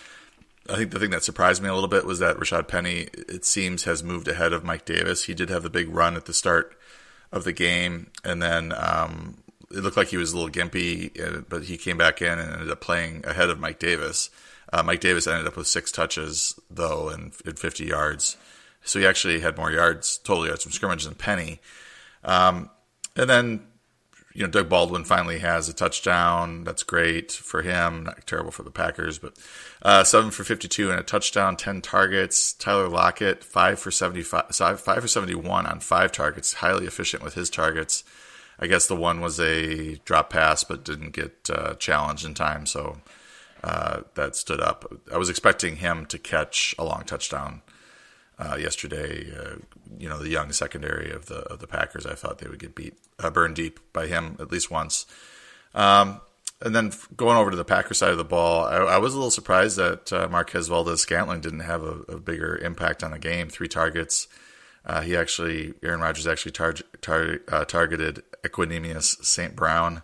I 0.68 0.76
think 0.76 0.90
the 0.90 0.98
thing 0.98 1.10
that 1.10 1.24
surprised 1.24 1.62
me 1.62 1.68
a 1.68 1.74
little 1.74 1.88
bit 1.88 2.06
was 2.06 2.18
that 2.20 2.36
Rashaad 2.36 2.68
Penny, 2.68 3.08
it 3.12 3.44
seems, 3.44 3.84
has 3.84 4.02
moved 4.02 4.28
ahead 4.28 4.52
of 4.52 4.64
Mike 4.64 4.84
Davis. 4.84 5.24
He 5.24 5.34
did 5.34 5.50
have 5.50 5.62
the 5.62 5.70
big 5.70 5.88
run 5.88 6.16
at 6.16 6.24
the 6.24 6.32
start 6.32 6.78
of 7.32 7.44
the 7.44 7.52
game, 7.52 8.10
and 8.24 8.40
then 8.42 8.72
um, 8.76 9.38
it 9.70 9.82
looked 9.82 9.96
like 9.96 10.08
he 10.08 10.16
was 10.16 10.32
a 10.32 10.38
little 10.38 10.50
gimpy, 10.50 11.20
uh, 11.20 11.42
but 11.48 11.64
he 11.64 11.76
came 11.76 11.98
back 11.98 12.22
in 12.22 12.38
and 12.38 12.52
ended 12.52 12.70
up 12.70 12.80
playing 12.80 13.24
ahead 13.26 13.50
of 13.50 13.60
Mike 13.60 13.78
Davis. 13.78 14.30
Uh, 14.72 14.82
Mike 14.82 15.00
Davis 15.00 15.26
ended 15.26 15.46
up 15.46 15.56
with 15.56 15.66
six 15.66 15.92
touches 15.92 16.58
though 16.70 17.08
and, 17.10 17.32
and 17.44 17.58
50 17.58 17.84
yards, 17.84 18.36
so 18.82 18.98
he 18.98 19.06
actually 19.06 19.40
had 19.40 19.56
more 19.56 19.70
yards, 19.70 20.18
total 20.18 20.46
yards 20.46 20.62
from 20.62 20.72
scrimmage 20.72 21.04
than 21.04 21.14
Penny. 21.14 21.60
Um, 22.24 22.70
and 23.16 23.28
then 23.28 23.66
you 24.34 24.42
know, 24.42 24.50
Doug 24.50 24.68
Baldwin 24.68 25.04
finally 25.04 25.38
has 25.38 25.68
a 25.68 25.72
touchdown. 25.72 26.64
That's 26.64 26.82
great 26.82 27.30
for 27.30 27.62
him. 27.62 28.02
Not 28.02 28.26
terrible 28.26 28.50
for 28.50 28.64
the 28.64 28.70
Packers, 28.70 29.18
but 29.18 29.38
uh, 29.80 30.02
seven 30.02 30.32
for 30.32 30.42
52 30.42 30.90
and 30.90 30.98
a 30.98 31.04
touchdown, 31.04 31.56
10 31.56 31.80
targets. 31.80 32.52
Tyler 32.52 32.88
Lockett, 32.88 33.44
five 33.44 33.78
for 33.78 33.92
75, 33.92 34.52
five 34.52 35.00
for 35.00 35.08
71 35.08 35.66
on 35.66 35.78
five 35.78 36.10
targets. 36.10 36.54
Highly 36.54 36.84
efficient 36.84 37.22
with 37.22 37.34
his 37.34 37.48
targets. 37.48 38.02
I 38.58 38.66
guess 38.66 38.88
the 38.88 38.96
one 38.96 39.20
was 39.20 39.38
a 39.38 39.96
drop 40.04 40.30
pass, 40.30 40.64
but 40.64 40.84
didn't 40.84 41.12
get 41.12 41.48
uh, 41.48 41.74
challenged 41.74 42.26
in 42.26 42.34
time. 42.34 42.66
So 42.66 42.98
uh, 43.62 44.00
that 44.14 44.34
stood 44.34 44.60
up. 44.60 44.92
I 45.12 45.16
was 45.16 45.30
expecting 45.30 45.76
him 45.76 46.06
to 46.06 46.18
catch 46.18 46.74
a 46.76 46.84
long 46.84 47.04
touchdown 47.04 47.62
uh, 48.38 48.56
yesterday. 48.56 49.26
Uh, 49.36 49.56
you 49.98 50.08
know, 50.08 50.18
the 50.18 50.28
young 50.28 50.52
secondary 50.52 51.10
of 51.10 51.26
the 51.26 51.40
of 51.52 51.60
the 51.60 51.66
Packers. 51.66 52.06
I 52.06 52.14
thought 52.14 52.38
they 52.38 52.48
would 52.48 52.58
get 52.58 52.74
beat, 52.74 52.94
uh, 53.18 53.30
burned 53.30 53.56
deep 53.56 53.80
by 53.92 54.06
him 54.06 54.36
at 54.40 54.50
least 54.50 54.70
once. 54.70 55.06
Um, 55.74 56.20
and 56.60 56.74
then 56.74 56.92
going 57.16 57.36
over 57.36 57.50
to 57.50 57.56
the 57.56 57.64
Packer 57.64 57.94
side 57.94 58.12
of 58.12 58.18
the 58.18 58.24
ball, 58.24 58.64
I, 58.64 58.76
I 58.76 58.98
was 58.98 59.12
a 59.12 59.16
little 59.16 59.30
surprised 59.30 59.76
that 59.76 60.12
uh, 60.12 60.28
Marquez 60.30 60.68
Valdes-Scantling 60.68 61.40
didn't 61.40 61.60
have 61.60 61.82
a, 61.82 62.00
a, 62.08 62.18
bigger 62.18 62.56
impact 62.56 63.02
on 63.02 63.10
the 63.10 63.18
game. 63.18 63.48
Three 63.48 63.68
targets. 63.68 64.28
Uh, 64.86 65.00
he 65.02 65.16
actually, 65.16 65.74
Aaron 65.82 66.00
Rodgers 66.00 66.26
actually 66.26 66.52
tar- 66.52 66.74
tar- 67.00 67.40
uh, 67.48 67.64
targeted 67.64 68.22
Equanimeous 68.44 69.24
St. 69.24 69.56
Brown 69.56 70.02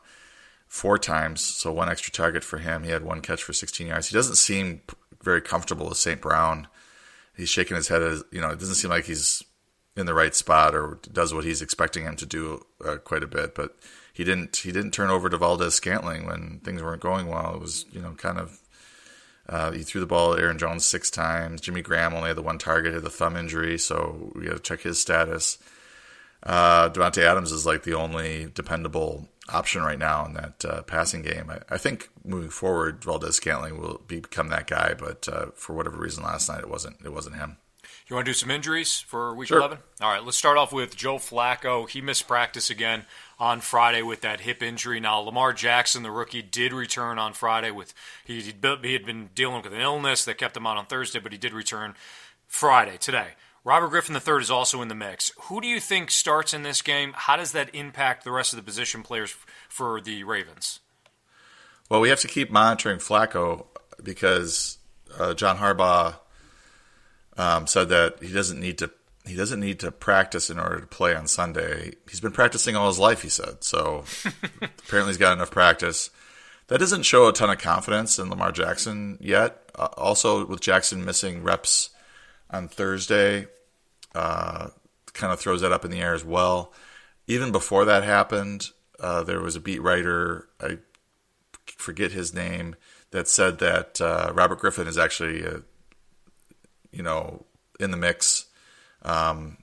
four 0.66 0.98
times, 0.98 1.40
so 1.40 1.72
one 1.72 1.88
extra 1.88 2.12
target 2.12 2.44
for 2.44 2.58
him. 2.58 2.84
He 2.84 2.90
had 2.90 3.04
one 3.04 3.20
catch 3.20 3.42
for 3.42 3.52
16 3.52 3.86
yards. 3.86 4.08
He 4.08 4.14
doesn't 4.14 4.36
seem 4.36 4.82
very 5.22 5.40
comfortable 5.40 5.88
with 5.88 5.98
St. 5.98 6.20
Brown. 6.20 6.68
He's 7.40 7.48
shaking 7.48 7.76
his 7.76 7.88
head. 7.88 8.02
As, 8.02 8.22
you 8.30 8.40
know, 8.40 8.50
it 8.50 8.58
doesn't 8.58 8.76
seem 8.76 8.90
like 8.90 9.06
he's 9.06 9.42
in 9.96 10.06
the 10.06 10.14
right 10.14 10.34
spot 10.34 10.74
or 10.74 10.98
does 11.12 11.34
what 11.34 11.44
he's 11.44 11.62
expecting 11.62 12.04
him 12.04 12.16
to 12.16 12.26
do 12.26 12.64
uh, 12.84 12.96
quite 12.96 13.22
a 13.22 13.26
bit. 13.26 13.54
But 13.54 13.76
he 14.12 14.24
didn't 14.24 14.56
he 14.58 14.72
didn't 14.72 14.92
turn 14.92 15.10
over 15.10 15.28
to 15.28 15.36
Valdes-Scantling 15.36 16.26
when 16.26 16.60
things 16.64 16.82
weren't 16.82 17.02
going 17.02 17.28
well. 17.28 17.54
It 17.54 17.60
was 17.60 17.86
you 17.92 18.00
know 18.00 18.12
kind 18.12 18.38
of 18.38 18.60
uh, 19.48 19.72
he 19.72 19.82
threw 19.82 20.00
the 20.00 20.06
ball 20.06 20.34
at 20.34 20.40
Aaron 20.40 20.58
Jones 20.58 20.84
six 20.84 21.10
times. 21.10 21.60
Jimmy 21.60 21.82
Graham 21.82 22.14
only 22.14 22.28
had 22.28 22.36
the 22.36 22.42
one 22.42 22.58
target, 22.58 22.94
had 22.94 23.02
the 23.02 23.10
thumb 23.10 23.36
injury, 23.36 23.78
so 23.78 24.30
we 24.34 24.44
got 24.44 24.52
to 24.52 24.60
check 24.60 24.80
his 24.82 25.00
status. 25.00 25.58
Uh, 26.42 26.88
Davante 26.88 27.22
Adams 27.22 27.52
is 27.52 27.66
like 27.66 27.82
the 27.82 27.94
only 27.94 28.50
dependable 28.54 29.28
option 29.52 29.82
right 29.82 29.98
now 29.98 30.24
in 30.26 30.34
that 30.34 30.64
uh, 30.64 30.82
passing 30.82 31.22
game. 31.22 31.50
I, 31.50 31.74
I, 31.74 31.78
think 31.78 32.10
moving 32.24 32.50
forward, 32.50 33.02
Valdes-Scantling 33.04 33.80
will 33.80 34.00
be, 34.06 34.20
become 34.20 34.48
that 34.48 34.66
guy, 34.66 34.94
but 34.94 35.28
uh, 35.28 35.46
for 35.54 35.74
whatever 35.74 35.98
reason, 35.98 36.24
last 36.24 36.48
night 36.48 36.60
it 36.60 36.68
wasn't. 36.68 36.96
It 37.04 37.12
wasn't 37.12 37.36
him. 37.36 37.56
You 38.10 38.16
want 38.16 38.26
to 38.26 38.30
do 38.30 38.34
some 38.34 38.50
injuries 38.50 38.98
for 38.98 39.34
Week 39.36 39.46
sure. 39.46 39.58
11? 39.58 39.78
All 40.00 40.10
right, 40.10 40.24
let's 40.24 40.36
start 40.36 40.58
off 40.58 40.72
with 40.72 40.96
Joe 40.96 41.16
Flacco. 41.16 41.88
He 41.88 42.00
missed 42.00 42.26
practice 42.26 42.68
again 42.68 43.04
on 43.38 43.60
Friday 43.60 44.02
with 44.02 44.20
that 44.22 44.40
hip 44.40 44.64
injury. 44.64 44.98
Now 44.98 45.20
Lamar 45.20 45.52
Jackson, 45.52 46.02
the 46.02 46.10
rookie, 46.10 46.42
did 46.42 46.72
return 46.72 47.20
on 47.20 47.34
Friday 47.34 47.70
with 47.70 47.94
he 48.24 48.40
he 48.40 48.92
had 48.92 49.06
been 49.06 49.30
dealing 49.34 49.62
with 49.62 49.72
an 49.72 49.80
illness 49.80 50.24
that 50.24 50.38
kept 50.38 50.56
him 50.56 50.66
out 50.66 50.76
on 50.76 50.86
Thursday, 50.86 51.20
but 51.20 51.30
he 51.30 51.38
did 51.38 51.52
return 51.52 51.94
Friday 52.48 52.96
today. 52.98 53.28
Robert 53.62 53.88
Griffin 53.88 54.14
III 54.14 54.40
is 54.40 54.50
also 54.50 54.80
in 54.80 54.88
the 54.88 54.94
mix. 54.94 55.32
Who 55.42 55.60
do 55.60 55.68
you 55.68 55.80
think 55.80 56.10
starts 56.10 56.54
in 56.54 56.62
this 56.62 56.80
game? 56.80 57.12
How 57.14 57.36
does 57.36 57.52
that 57.52 57.74
impact 57.74 58.24
the 58.24 58.32
rest 58.32 58.52
of 58.52 58.56
the 58.56 58.62
position 58.62 59.02
players 59.02 59.34
for 59.68 60.00
the 60.00 60.24
Ravens? 60.24 60.80
Well, 61.90 62.00
we 62.00 62.08
have 62.08 62.20
to 62.20 62.28
keep 62.28 62.50
monitoring 62.50 62.98
Flacco 62.98 63.66
because 64.02 64.78
uh, 65.18 65.34
John 65.34 65.58
Harbaugh 65.58 66.16
um, 67.36 67.66
said 67.66 67.90
that 67.90 68.22
he 68.22 68.32
doesn't 68.32 68.60
need 68.60 68.78
to 68.78 68.90
he 69.26 69.36
doesn't 69.36 69.60
need 69.60 69.80
to 69.80 69.92
practice 69.92 70.48
in 70.48 70.58
order 70.58 70.80
to 70.80 70.86
play 70.86 71.14
on 71.14 71.26
Sunday. 71.26 71.92
He's 72.08 72.20
been 72.20 72.32
practicing 72.32 72.74
all 72.74 72.88
his 72.88 72.98
life, 72.98 73.20
he 73.20 73.28
said. 73.28 73.62
So 73.62 74.04
apparently 74.62 75.10
he's 75.10 75.18
got 75.18 75.34
enough 75.34 75.50
practice. 75.50 76.10
That 76.68 76.78
doesn't 76.78 77.02
show 77.02 77.28
a 77.28 77.32
ton 77.32 77.50
of 77.50 77.58
confidence 77.58 78.18
in 78.18 78.30
Lamar 78.30 78.50
Jackson 78.50 79.18
yet. 79.20 79.70
Uh, 79.74 79.88
also, 79.96 80.46
with 80.46 80.60
Jackson 80.60 81.04
missing 81.04 81.42
reps 81.42 81.90
on 82.52 82.68
Thursday, 82.68 83.46
uh, 84.14 84.68
kind 85.12 85.32
of 85.32 85.40
throws 85.40 85.60
that 85.60 85.72
up 85.72 85.84
in 85.84 85.90
the 85.90 86.00
air 86.00 86.14
as 86.14 86.24
well. 86.24 86.72
Even 87.26 87.52
before 87.52 87.84
that 87.84 88.02
happened, 88.02 88.70
uh, 88.98 89.22
there 89.22 89.40
was 89.40 89.56
a 89.56 89.60
beat 89.60 89.82
writer, 89.82 90.48
I 90.60 90.78
forget 91.66 92.12
his 92.12 92.34
name, 92.34 92.76
that 93.12 93.28
said 93.28 93.58
that 93.58 94.00
uh, 94.00 94.32
Robert 94.34 94.58
Griffin 94.58 94.86
is 94.86 94.98
actually, 94.98 95.46
uh, 95.46 95.58
you 96.92 97.02
know, 97.02 97.44
in 97.78 97.90
the 97.90 97.96
mix 97.96 98.46
um, 99.02 99.58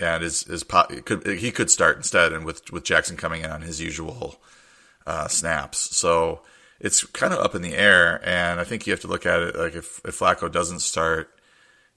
and 0.00 0.22
is 0.22 0.44
is 0.44 0.64
could 0.64 1.26
he 1.26 1.50
could 1.50 1.70
start 1.70 1.96
instead, 1.96 2.32
and 2.32 2.44
with 2.44 2.72
with 2.72 2.84
Jackson 2.84 3.16
coming 3.16 3.42
in 3.42 3.50
on 3.50 3.62
his 3.62 3.80
usual 3.80 4.40
uh, 5.06 5.28
snaps, 5.28 5.96
so 5.96 6.42
it's 6.78 7.04
kind 7.04 7.32
of 7.32 7.40
up 7.40 7.54
in 7.54 7.62
the 7.62 7.74
air. 7.74 8.20
And 8.24 8.60
I 8.60 8.64
think 8.64 8.86
you 8.86 8.92
have 8.92 9.00
to 9.00 9.08
look 9.08 9.26
at 9.26 9.40
it 9.40 9.56
like 9.56 9.74
if 9.74 10.00
if 10.04 10.18
Flacco 10.18 10.50
doesn't 10.50 10.80
start, 10.80 11.39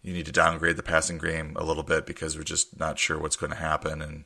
you 0.03 0.13
need 0.13 0.25
to 0.25 0.31
downgrade 0.31 0.75
the 0.75 0.83
passing 0.83 1.17
game 1.17 1.55
a 1.55 1.63
little 1.63 1.83
bit 1.83 2.05
because 2.05 2.37
we're 2.37 2.43
just 2.43 2.77
not 2.77 2.99
sure 2.99 3.17
what's 3.17 3.37
going 3.37 3.51
to 3.51 3.57
happen. 3.57 4.01
And 4.01 4.25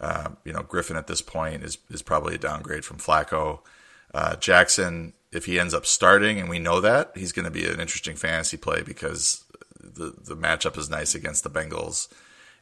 uh, 0.00 0.30
you 0.44 0.52
know, 0.52 0.62
Griffin 0.62 0.96
at 0.96 1.08
this 1.08 1.20
point 1.20 1.62
is 1.62 1.78
is 1.90 2.02
probably 2.02 2.36
a 2.36 2.38
downgrade 2.38 2.84
from 2.84 2.98
Flacco. 2.98 3.60
Uh, 4.14 4.36
Jackson, 4.36 5.12
if 5.32 5.44
he 5.44 5.58
ends 5.58 5.74
up 5.74 5.84
starting, 5.84 6.38
and 6.38 6.48
we 6.48 6.58
know 6.58 6.80
that 6.80 7.12
he's 7.14 7.32
going 7.32 7.44
to 7.44 7.50
be 7.50 7.66
an 7.66 7.80
interesting 7.80 8.16
fantasy 8.16 8.56
play 8.56 8.82
because 8.82 9.44
the 9.80 10.14
the 10.22 10.36
matchup 10.36 10.78
is 10.78 10.88
nice 10.88 11.14
against 11.14 11.44
the 11.44 11.50
Bengals, 11.50 12.08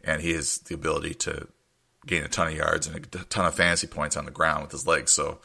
and 0.03 0.23
he 0.23 0.33
has 0.33 0.59
the 0.59 0.75
ability 0.75 1.15
to 1.15 1.49
gain 2.07 2.25
a 2.25 2.29
ton 2.29 2.49
of 2.49 2.55
yards 2.55 2.87
and 2.87 2.97
a 2.97 3.01
ton 3.01 3.47
of 3.47 3.55
fantasy 3.55 3.87
points 3.87 4.17
on 4.17 4.25
the 4.25 4.31
ground 4.31 4.63
with 4.63 4.73
his 4.73 4.87
legs. 4.87 5.13
So 5.13 5.39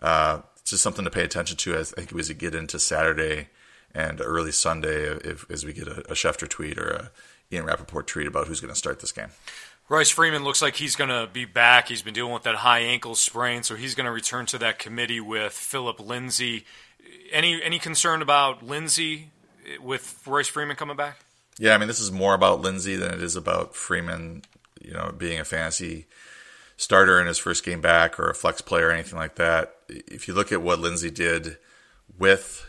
uh, 0.00 0.42
it's 0.60 0.70
just 0.70 0.82
something 0.82 1.04
to 1.04 1.10
pay 1.10 1.24
attention 1.24 1.56
to. 1.58 1.78
I 1.78 1.82
think 1.82 2.14
as 2.14 2.28
we 2.28 2.34
get 2.34 2.54
into 2.54 2.78
Saturday 2.78 3.48
and 3.94 4.20
early 4.20 4.52
Sunday, 4.52 5.04
if 5.04 5.50
as 5.50 5.64
we 5.64 5.72
get 5.72 5.88
a, 5.88 6.00
a 6.10 6.14
Schefter 6.14 6.48
tweet 6.48 6.78
or 6.78 6.88
a 6.88 7.10
Ian 7.52 7.66
Rapoport 7.66 8.06
tweet 8.06 8.26
about 8.26 8.46
who's 8.46 8.60
going 8.60 8.72
to 8.72 8.78
start 8.78 9.00
this 9.00 9.12
game. 9.12 9.28
Royce 9.88 10.10
Freeman 10.10 10.42
looks 10.42 10.62
like 10.62 10.76
he's 10.76 10.96
going 10.96 11.10
to 11.10 11.28
be 11.30 11.44
back. 11.44 11.88
He's 11.88 12.02
been 12.02 12.14
dealing 12.14 12.32
with 12.32 12.44
that 12.44 12.56
high 12.56 12.78
ankle 12.78 13.14
sprain, 13.14 13.62
so 13.62 13.74
he's 13.74 13.94
going 13.94 14.06
to 14.06 14.12
return 14.12 14.46
to 14.46 14.58
that 14.58 14.78
committee 14.78 15.20
with 15.20 15.52
Phillip 15.52 16.00
Lindsay. 16.00 16.64
Any 17.30 17.62
any 17.62 17.78
concern 17.78 18.22
about 18.22 18.62
Lindsay 18.62 19.30
with 19.80 20.22
Royce 20.26 20.48
Freeman 20.48 20.76
coming 20.76 20.96
back? 20.96 21.18
Yeah, 21.58 21.74
I 21.74 21.78
mean, 21.78 21.88
this 21.88 22.00
is 22.00 22.10
more 22.10 22.34
about 22.34 22.62
Lindsay 22.62 22.96
than 22.96 23.12
it 23.12 23.22
is 23.22 23.36
about 23.36 23.76
Freeman, 23.76 24.42
you 24.80 24.94
know, 24.94 25.12
being 25.16 25.38
a 25.38 25.44
fantasy 25.44 26.06
starter 26.78 27.20
in 27.20 27.26
his 27.26 27.38
first 27.38 27.64
game 27.64 27.80
back 27.80 28.18
or 28.18 28.30
a 28.30 28.34
flex 28.34 28.62
player 28.62 28.88
or 28.88 28.92
anything 28.92 29.18
like 29.18 29.34
that. 29.34 29.76
If 29.88 30.26
you 30.26 30.34
look 30.34 30.52
at 30.52 30.62
what 30.62 30.80
Lindsay 30.80 31.10
did 31.10 31.58
with 32.18 32.66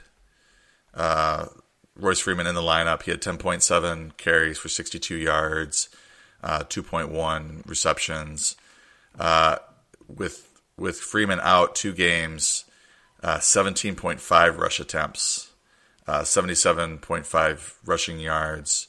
uh, 0.93 1.47
Royce 1.95 2.19
Freeman 2.19 2.47
in 2.47 2.55
the 2.55 2.62
lineup, 2.62 3.03
he 3.03 3.12
had 3.12 3.21
10.7 3.21 4.17
carries 4.17 4.57
for 4.57 4.69
62 4.69 5.15
yards, 5.15 5.89
uh, 6.43 6.59
2.1 6.59 7.67
receptions. 7.67 8.55
Uh, 9.17 9.57
with 10.07 10.50
with 10.75 10.97
Freeman 11.00 11.39
out 11.43 11.75
two 11.75 11.93
games, 11.93 12.65
uh, 13.21 13.38
17.5 13.38 14.57
rush 14.57 14.79
attempts 14.79 15.53
uh, 16.07 16.21
77.5 16.21 17.75
rushing 17.85 18.19
yards, 18.19 18.88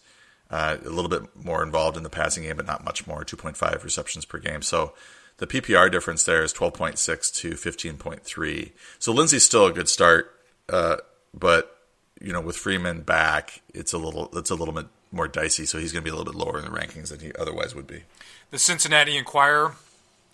uh, 0.51 0.77
a 0.85 0.89
little 0.89 1.09
bit 1.09 1.23
more 1.35 1.63
involved 1.63 1.97
in 1.97 2.03
the 2.03 2.11
passing 2.11 2.43
game, 2.43 2.57
but 2.57 2.67
not 2.67 2.85
much 2.85 3.07
more, 3.07 3.25
2.5 3.25 3.85
receptions 3.85 4.25
per 4.25 4.39
game. 4.39 4.63
So 4.63 4.93
the 5.39 5.47
PPR 5.47 5.91
difference 5.91 6.25
there 6.25 6.43
is 6.43 6.53
12.6 6.53 7.35
to 7.37 7.51
15.3. 7.53 8.73
So 8.99 9.13
Lindsay's 9.13 9.45
still 9.45 9.67
a 9.67 9.73
good 9.73 9.89
start, 9.89 10.35
uh, 10.69 10.97
but 11.33 11.74
you 12.21 12.33
know 12.33 12.41
with 12.41 12.57
Freeman 12.57 13.03
back, 13.03 13.63
it's 13.73 13.93
a 13.93 13.99
little 13.99 14.31
it's 14.37 14.51
a 14.51 14.55
little 14.55 14.75
bit 14.75 14.87
more 15.13 15.29
dicey. 15.29 15.67
So 15.67 15.79
he's 15.79 15.93
going 15.93 16.05
to 16.05 16.11
be 16.11 16.15
a 16.15 16.17
little 16.17 16.33
bit 16.33 16.39
lower 16.39 16.59
in 16.59 16.65
the 16.65 16.71
rankings 16.71 17.09
than 17.09 17.21
he 17.21 17.33
otherwise 17.39 17.75
would 17.75 17.87
be. 17.87 18.03
The 18.51 18.59
Cincinnati 18.59 19.17
Enquirer 19.17 19.75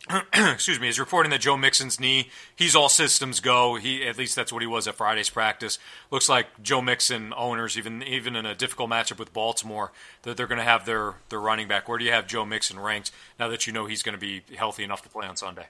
excuse 0.35 0.81
me, 0.81 0.89
is 0.89 0.99
reporting 0.99 1.31
that 1.31 1.41
Joe 1.41 1.57
Mixon's 1.57 2.01
knee, 2.01 2.31
he's 2.57 2.75
all 2.75 2.89
systems 2.89 3.41
go. 3.41 3.77
He 3.77 4.07
at 4.07 4.17
least 4.17 4.35
that's 4.35 4.53
what 4.53 4.63
he 4.63 4.67
was 4.67 4.89
at 4.89 4.95
Friday's 4.95 5.29
practice. 5.29 5.79
Looks 6.11 6.29
like 6.29 6.63
Joe 6.63 6.81
Mixon 6.81 7.35
owners, 7.37 7.77
even 7.77 8.03
even 8.03 8.35
in 8.35 8.47
a 8.47 8.55
difficult 8.55 8.91
matchup 8.91 9.19
with 9.19 9.33
Baltimore, 9.33 9.93
that 10.23 10.37
they're 10.37 10.47
going 10.47 10.59
to 10.59 10.65
have 10.65 10.87
their 10.87 11.15
their 11.29 11.41
running 11.41 11.69
back. 11.69 11.89
Where 11.89 11.99
do 11.99 12.05
you 12.05 12.13
have 12.13 12.27
Joe 12.27 12.47
Mixon 12.47 12.81
ranked 12.81 13.13
now 13.39 13.49
that 13.49 13.67
you 13.67 13.73
know 13.73 13.87
he's 13.87 14.03
going 14.03 14.15
to 14.15 14.21
be 14.21 14.43
healthy 14.57 14.85
enough 14.85 15.03
to 15.03 15.09
play 15.09 15.27
on 15.27 15.37
Sunday? 15.37 15.67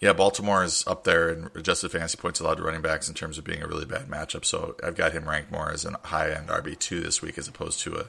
Yeah, 0.00 0.14
Baltimore 0.14 0.64
is 0.64 0.82
up 0.86 1.04
there 1.04 1.28
in 1.28 1.50
adjusted 1.54 1.90
fantasy 1.90 2.16
points 2.16 2.40
allowed 2.40 2.54
to 2.56 2.62
running 2.62 2.80
backs 2.80 3.06
in 3.06 3.14
terms 3.14 3.36
of 3.36 3.44
being 3.44 3.62
a 3.62 3.66
really 3.66 3.84
bad 3.84 4.08
matchup. 4.08 4.46
So 4.46 4.74
I've 4.82 4.96
got 4.96 5.12
him 5.12 5.28
ranked 5.28 5.52
more 5.52 5.70
as 5.70 5.84
a 5.84 5.98
high 6.04 6.30
end 6.30 6.48
RB 6.48 6.78
two 6.78 7.00
this 7.00 7.20
week 7.20 7.36
as 7.36 7.48
opposed 7.48 7.80
to 7.80 7.96
a, 7.96 8.06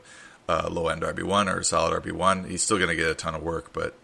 a 0.48 0.70
low 0.70 0.88
end 0.88 1.02
RB 1.02 1.24
one 1.24 1.50
or 1.50 1.60
a 1.60 1.64
solid 1.66 2.02
RB 2.02 2.14
one. 2.14 2.46
He's 2.46 2.64
still 2.64 2.78
going 2.78 2.90
to 2.90 2.96
get 2.96 3.10
a 3.10 3.14
ton 3.14 3.36
of 3.36 3.44
work, 3.44 3.74
but 3.74 3.98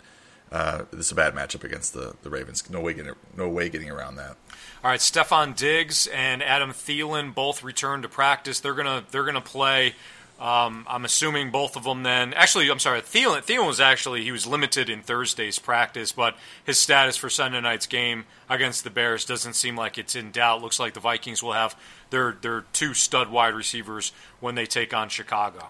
uh, 0.51 0.83
this 0.91 1.05
is 1.07 1.11
a 1.13 1.15
bad 1.15 1.33
matchup 1.33 1.63
against 1.63 1.93
the, 1.93 2.13
the 2.23 2.29
Ravens. 2.29 2.69
No 2.69 2.81
way 2.81 2.93
getting 2.93 3.13
no 3.37 3.47
way 3.47 3.69
getting 3.69 3.89
around 3.89 4.17
that. 4.17 4.35
All 4.83 4.91
right, 4.91 4.99
Stefon 4.99 5.55
Diggs 5.55 6.07
and 6.07 6.43
Adam 6.43 6.71
Thielen 6.71 7.33
both 7.33 7.63
return 7.63 8.01
to 8.01 8.09
practice. 8.09 8.59
They're 8.59 8.73
gonna 8.73 9.05
they're 9.11 9.25
gonna 9.25 9.39
play. 9.39 9.95
Um, 10.39 10.85
I'm 10.87 11.03
assuming 11.03 11.49
both 11.49 11.75
of 11.75 11.83
them. 11.83 12.03
Then, 12.03 12.33
actually, 12.35 12.69
I'm 12.69 12.77
sorry. 12.79 13.01
Thielen 13.01 13.43
Thielen 13.43 13.65
was 13.65 13.79
actually 13.79 14.23
he 14.23 14.31
was 14.31 14.45
limited 14.45 14.87
in 14.87 15.01
Thursday's 15.01 15.57
practice, 15.57 16.11
but 16.11 16.37
his 16.63 16.77
status 16.77 17.17
for 17.17 17.29
Sunday 17.29 17.59
night's 17.59 17.87
game 17.87 18.25
against 18.47 18.83
the 18.83 18.91
Bears 18.91 19.25
doesn't 19.25 19.53
seem 19.53 19.75
like 19.75 19.97
it's 19.97 20.15
in 20.15 20.29
doubt. 20.31 20.61
Looks 20.61 20.79
like 20.79 20.93
the 20.93 20.99
Vikings 20.99 21.41
will 21.41 21.53
have 21.53 21.75
their 22.11 22.37
their 22.39 22.65
two 22.71 22.93
stud 22.93 23.31
wide 23.31 23.55
receivers 23.55 24.11
when 24.39 24.53
they 24.53 24.67
take 24.67 24.93
on 24.93 25.09
Chicago. 25.09 25.69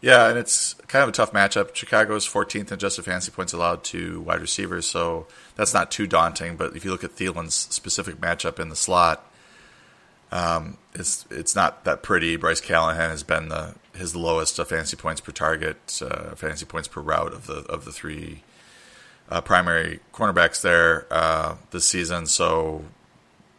Yeah, 0.00 0.28
and 0.28 0.36
it's 0.36 0.74
kind 0.88 1.04
of 1.04 1.10
a 1.10 1.12
tough 1.12 1.32
matchup. 1.32 1.76
Chicago's 1.76 2.28
14th 2.28 2.68
in 2.68 2.74
adjusted 2.74 3.04
fantasy 3.04 3.30
points 3.30 3.52
allowed 3.52 3.84
to 3.84 4.20
wide 4.22 4.40
receivers, 4.40 4.84
so 4.88 5.28
that's 5.54 5.72
not 5.72 5.92
too 5.92 6.08
daunting. 6.08 6.56
But 6.56 6.74
if 6.74 6.84
you 6.84 6.90
look 6.90 7.04
at 7.04 7.14
Thielen's 7.14 7.54
specific 7.54 8.16
matchup 8.16 8.58
in 8.58 8.68
the 8.68 8.74
slot, 8.74 9.24
Um, 10.32 10.78
it's 10.94 11.26
it's 11.30 11.54
not 11.54 11.84
that 11.84 12.02
pretty. 12.02 12.36
Bryce 12.36 12.60
Callahan 12.60 13.10
has 13.10 13.22
been 13.22 13.50
the 13.50 13.74
his 13.94 14.16
lowest 14.16 14.56
fantasy 14.56 14.96
points 14.96 15.20
per 15.20 15.30
target, 15.30 16.00
uh, 16.02 16.34
fantasy 16.34 16.64
points 16.64 16.88
per 16.88 17.02
route 17.02 17.34
of 17.34 17.46
the 17.46 17.58
of 17.66 17.84
the 17.84 17.92
three 17.92 18.42
uh, 19.28 19.42
primary 19.42 20.00
cornerbacks 20.12 20.62
there 20.62 21.06
uh, 21.10 21.56
this 21.70 21.86
season. 21.86 22.26
So 22.26 22.86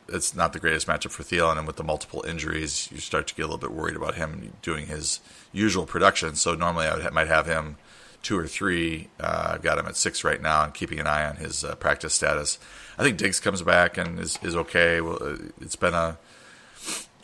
it's 0.09 0.35
not 0.35 0.53
the 0.53 0.59
greatest 0.59 0.87
matchup 0.87 1.11
for 1.11 1.23
Thielen, 1.23 1.57
and 1.59 1.67
with 1.67 1.75
the 1.75 1.83
multiple 1.83 2.25
injuries, 2.27 2.89
you 2.91 2.97
start 2.97 3.27
to 3.27 3.35
get 3.35 3.43
a 3.43 3.45
little 3.45 3.59
bit 3.59 3.71
worried 3.71 3.95
about 3.95 4.15
him 4.15 4.53
doing 4.63 4.87
his 4.87 5.19
usual 5.51 5.85
production. 5.85 6.35
So 6.35 6.55
normally 6.55 6.87
I 6.87 6.95
would, 6.95 7.13
might 7.13 7.27
have 7.27 7.45
him 7.45 7.77
two 8.23 8.37
or 8.37 8.47
three. 8.47 9.09
Uh, 9.19 9.51
I've 9.53 9.61
got 9.61 9.77
him 9.77 9.85
at 9.85 9.95
six 9.95 10.23
right 10.23 10.41
now, 10.41 10.63
and 10.63 10.73
keeping 10.73 10.99
an 10.99 11.05
eye 11.05 11.25
on 11.29 11.35
his 11.35 11.63
uh, 11.63 11.75
practice 11.75 12.15
status. 12.15 12.57
I 12.97 13.03
think 13.03 13.17
Diggs 13.17 13.39
comes 13.39 13.61
back 13.61 13.97
and 13.99 14.19
is 14.19 14.39
is 14.41 14.55
okay. 14.55 15.01
Well, 15.01 15.37
it's 15.61 15.75
been 15.75 15.93
a 15.93 16.17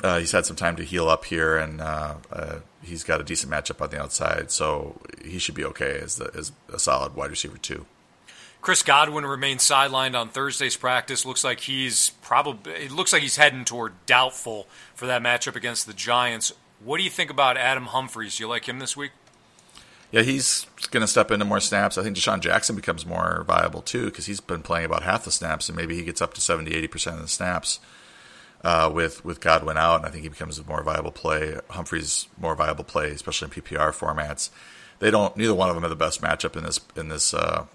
uh, 0.04 0.20
he's 0.20 0.32
had 0.32 0.46
some 0.46 0.56
time 0.56 0.76
to 0.78 0.84
heal 0.84 1.10
up 1.10 1.26
here, 1.26 1.58
and 1.58 1.82
uh, 1.82 2.16
uh, 2.32 2.56
he's 2.82 3.04
got 3.04 3.20
a 3.20 3.24
decent 3.24 3.52
matchup 3.52 3.82
on 3.82 3.90
the 3.90 4.02
outside, 4.02 4.52
so 4.52 5.00
he 5.24 5.40
should 5.40 5.56
be 5.56 5.66
okay 5.66 6.00
as 6.02 6.16
the, 6.16 6.32
as 6.36 6.52
a 6.72 6.80
solid 6.80 7.16
wide 7.16 7.30
receiver 7.30 7.58
too. 7.58 7.86
Chris 8.62 8.84
Godwin 8.84 9.26
remains 9.26 9.64
sidelined 9.64 10.20
on 10.20 10.30
Thursday's 10.30 10.76
practice. 10.76 11.26
Looks 11.26 11.44
like 11.44 11.62
he's 11.62 12.12
probably 12.22 12.74
it 12.74 12.92
looks 12.92 13.14
like 13.14 13.22
he's 13.22 13.38
heading 13.38 13.64
toward 13.64 13.94
doubtful 14.06 14.68
for 14.96 15.06
that 15.06 15.22
matchup 15.22 15.56
against 15.56 15.88
the 15.88 15.94
Giants. 15.94 16.52
What 16.84 16.98
do 16.98 17.04
you 17.04 17.10
think 17.10 17.30
about 17.30 17.58
Adam 17.58 17.86
Humphries? 17.86 18.38
Do 18.38 18.44
you 18.44 18.50
like 18.50 18.68
him 18.68 18.80
this 18.80 18.98
week? 18.98 19.12
Yeah, 20.12 20.24
he's 20.24 20.66
going 20.92 21.02
to 21.02 21.08
step 21.08 21.30
into 21.30 21.46
more 21.46 21.60
snaps. 21.60 21.98
I 21.98 22.04
think 22.04 22.18
DeSean 22.18 22.40
Jackson 22.40 22.76
becomes 22.76 23.06
more 23.06 23.44
viable 23.48 23.82
too 23.82 24.06
because 24.06 24.26
he's 24.26 24.42
been 24.42 24.64
playing 24.64 24.86
about 24.86 25.04
half 25.04 25.24
the 25.24 25.32
snaps, 25.32 25.70
and 25.70 25.78
maybe 25.78 25.96
he 25.96 26.04
gets 26.04 26.22
up 26.22 26.34
to 26.34 26.42
70, 26.42 26.74
80 26.74 26.88
percent 26.88 27.16
of 27.18 27.22
the 27.22 27.28
snaps 27.28 27.80
uh, 28.64 28.92
with 28.94 29.24
with 29.24 29.40
Godwin 29.40 29.78
out, 29.78 29.98
and 29.98 30.06
I 30.06 30.10
think 30.10 30.24
he 30.24 30.30
becomes 30.30 30.60
a 30.60 30.64
more 30.64 30.84
viable 30.84 31.12
play. 31.12 31.58
Humphries 31.70 32.28
more 32.38 32.56
viable 32.56 32.84
play, 32.84 33.12
especially 33.12 33.48
in 33.48 33.62
PPR 33.62 33.92
formats. 33.92 34.50
They 35.00 35.12
don't. 35.12 35.36
Neither 35.38 35.56
one 35.56 35.70
of 35.70 35.76
them 35.76 35.84
have 35.84 35.90
the 35.90 35.96
best 35.96 36.22
matchup 36.22 36.58
in 36.58 36.64
this 36.64 36.80
in 36.96 37.10
this 37.10 37.34
uh, 37.34 37.66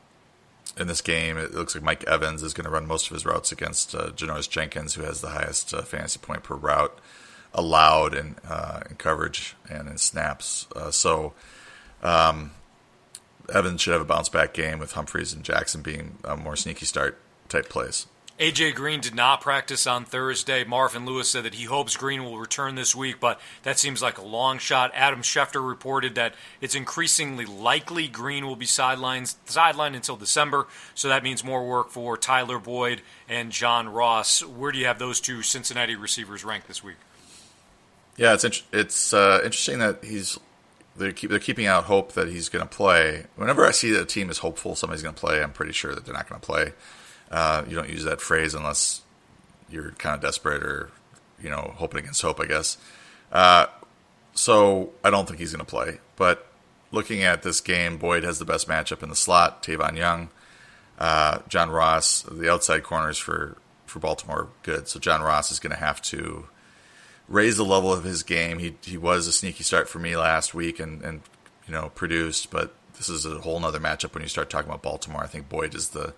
in 0.78 0.86
this 0.86 1.00
game. 1.00 1.38
It 1.38 1.54
looks 1.54 1.74
like 1.74 1.84
Mike 1.84 2.04
Evans 2.04 2.42
is 2.42 2.52
going 2.52 2.66
to 2.66 2.70
run 2.70 2.86
most 2.86 3.06
of 3.06 3.14
his 3.14 3.24
routes 3.24 3.52
against 3.52 3.94
uh, 3.94 4.10
Janoris 4.10 4.48
Jenkins, 4.48 4.94
who 4.94 5.02
has 5.02 5.20
the 5.20 5.30
highest 5.30 5.72
uh, 5.72 5.82
fantasy 5.82 6.18
point 6.18 6.42
per 6.42 6.54
route 6.54 6.98
allowed 7.56 8.14
in, 8.14 8.34
uh, 8.48 8.80
in 8.90 8.96
coverage 8.96 9.54
and 9.70 9.88
in 9.88 9.96
snaps. 9.96 10.66
Uh, 10.74 10.90
so 10.90 11.32
um, 12.02 12.50
Evans 13.52 13.80
should 13.80 13.92
have 13.92 14.02
a 14.02 14.04
bounce 14.04 14.28
back 14.28 14.52
game 14.52 14.80
with 14.80 14.92
Humphries 14.92 15.32
and 15.32 15.44
Jackson 15.44 15.80
being 15.80 16.18
more 16.38 16.56
sneaky 16.56 16.84
start 16.84 17.16
type 17.48 17.68
plays. 17.68 18.06
AJ 18.38 18.74
Green 18.74 19.00
did 19.00 19.14
not 19.14 19.40
practice 19.40 19.86
on 19.86 20.04
Thursday. 20.04 20.64
Marvin 20.64 21.06
Lewis 21.06 21.30
said 21.30 21.44
that 21.44 21.54
he 21.54 21.64
hopes 21.64 21.96
Green 21.96 22.24
will 22.24 22.38
return 22.38 22.74
this 22.74 22.94
week, 22.94 23.20
but 23.20 23.40
that 23.62 23.78
seems 23.78 24.02
like 24.02 24.18
a 24.18 24.24
long 24.24 24.58
shot. 24.58 24.90
Adam 24.92 25.22
Schefter 25.22 25.66
reported 25.66 26.16
that 26.16 26.34
it's 26.60 26.74
increasingly 26.74 27.44
likely 27.44 28.08
Green 28.08 28.44
will 28.46 28.56
be 28.56 28.66
sidelined 28.66 29.36
sidelined 29.46 29.94
until 29.94 30.16
December, 30.16 30.66
so 30.96 31.08
that 31.08 31.22
means 31.22 31.44
more 31.44 31.64
work 31.64 31.90
for 31.90 32.16
Tyler 32.16 32.58
Boyd 32.58 33.02
and 33.28 33.52
John 33.52 33.88
Ross. 33.88 34.44
Where 34.44 34.72
do 34.72 34.78
you 34.78 34.86
have 34.86 34.98
those 34.98 35.20
two 35.20 35.42
Cincinnati 35.42 35.94
receivers 35.94 36.44
ranked 36.44 36.66
this 36.66 36.82
week? 36.82 36.96
Yeah, 38.16 38.34
it's 38.34 38.64
it's 38.72 39.14
uh, 39.14 39.42
interesting 39.44 39.78
that 39.78 40.02
he's 40.02 40.40
they're, 40.96 41.12
keep, 41.12 41.30
they're 41.30 41.38
keeping 41.38 41.66
out 41.66 41.84
hope 41.84 42.12
that 42.12 42.28
he's 42.28 42.48
going 42.48 42.66
to 42.66 42.72
play. 42.72 43.26
Whenever 43.36 43.64
I 43.64 43.70
see 43.70 43.92
that 43.92 44.02
a 44.02 44.06
team 44.06 44.28
is 44.28 44.38
hopeful 44.38 44.74
somebody's 44.74 45.02
going 45.02 45.14
to 45.14 45.20
play, 45.20 45.40
I'm 45.40 45.52
pretty 45.52 45.72
sure 45.72 45.94
that 45.94 46.04
they're 46.04 46.14
not 46.14 46.28
going 46.28 46.40
to 46.40 46.46
play. 46.46 46.72
Uh, 47.34 47.64
you 47.68 47.74
don't 47.74 47.90
use 47.90 48.04
that 48.04 48.20
phrase 48.20 48.54
unless 48.54 49.02
you're 49.68 49.90
kind 49.98 50.14
of 50.14 50.20
desperate 50.20 50.62
or 50.62 50.90
you 51.42 51.50
know 51.50 51.74
hoping 51.78 51.98
against 51.98 52.22
hope, 52.22 52.38
I 52.38 52.46
guess. 52.46 52.78
Uh, 53.32 53.66
so 54.34 54.92
I 55.02 55.10
don't 55.10 55.26
think 55.26 55.40
he's 55.40 55.52
going 55.52 55.64
to 55.64 55.68
play. 55.68 55.98
But 56.14 56.46
looking 56.92 57.24
at 57.24 57.42
this 57.42 57.60
game, 57.60 57.98
Boyd 57.98 58.22
has 58.22 58.38
the 58.38 58.44
best 58.44 58.68
matchup 58.68 59.02
in 59.02 59.08
the 59.08 59.16
slot. 59.16 59.64
Tavon 59.64 59.96
Young, 59.96 60.28
uh, 60.96 61.40
John 61.48 61.70
Ross, 61.70 62.22
the 62.22 62.52
outside 62.52 62.84
corners 62.84 63.18
for 63.18 63.56
for 63.84 63.98
Baltimore, 63.98 64.46
good. 64.62 64.86
So 64.86 65.00
John 65.00 65.20
Ross 65.20 65.50
is 65.50 65.58
going 65.58 65.72
to 65.72 65.80
have 65.80 66.00
to 66.02 66.46
raise 67.28 67.56
the 67.56 67.64
level 67.64 67.92
of 67.92 68.04
his 68.04 68.22
game. 68.22 68.60
He 68.60 68.76
he 68.82 68.96
was 68.96 69.26
a 69.26 69.32
sneaky 69.32 69.64
start 69.64 69.88
for 69.88 69.98
me 69.98 70.16
last 70.16 70.54
week 70.54 70.78
and 70.78 71.02
and 71.02 71.22
you 71.66 71.74
know 71.74 71.90
produced, 71.96 72.52
but 72.52 72.76
this 72.96 73.08
is 73.08 73.26
a 73.26 73.40
whole 73.40 73.64
other 73.64 73.80
matchup 73.80 74.14
when 74.14 74.22
you 74.22 74.28
start 74.28 74.50
talking 74.50 74.68
about 74.68 74.82
Baltimore. 74.82 75.24
I 75.24 75.26
think 75.26 75.48
Boyd 75.48 75.74
is 75.74 75.88
the 75.88 76.14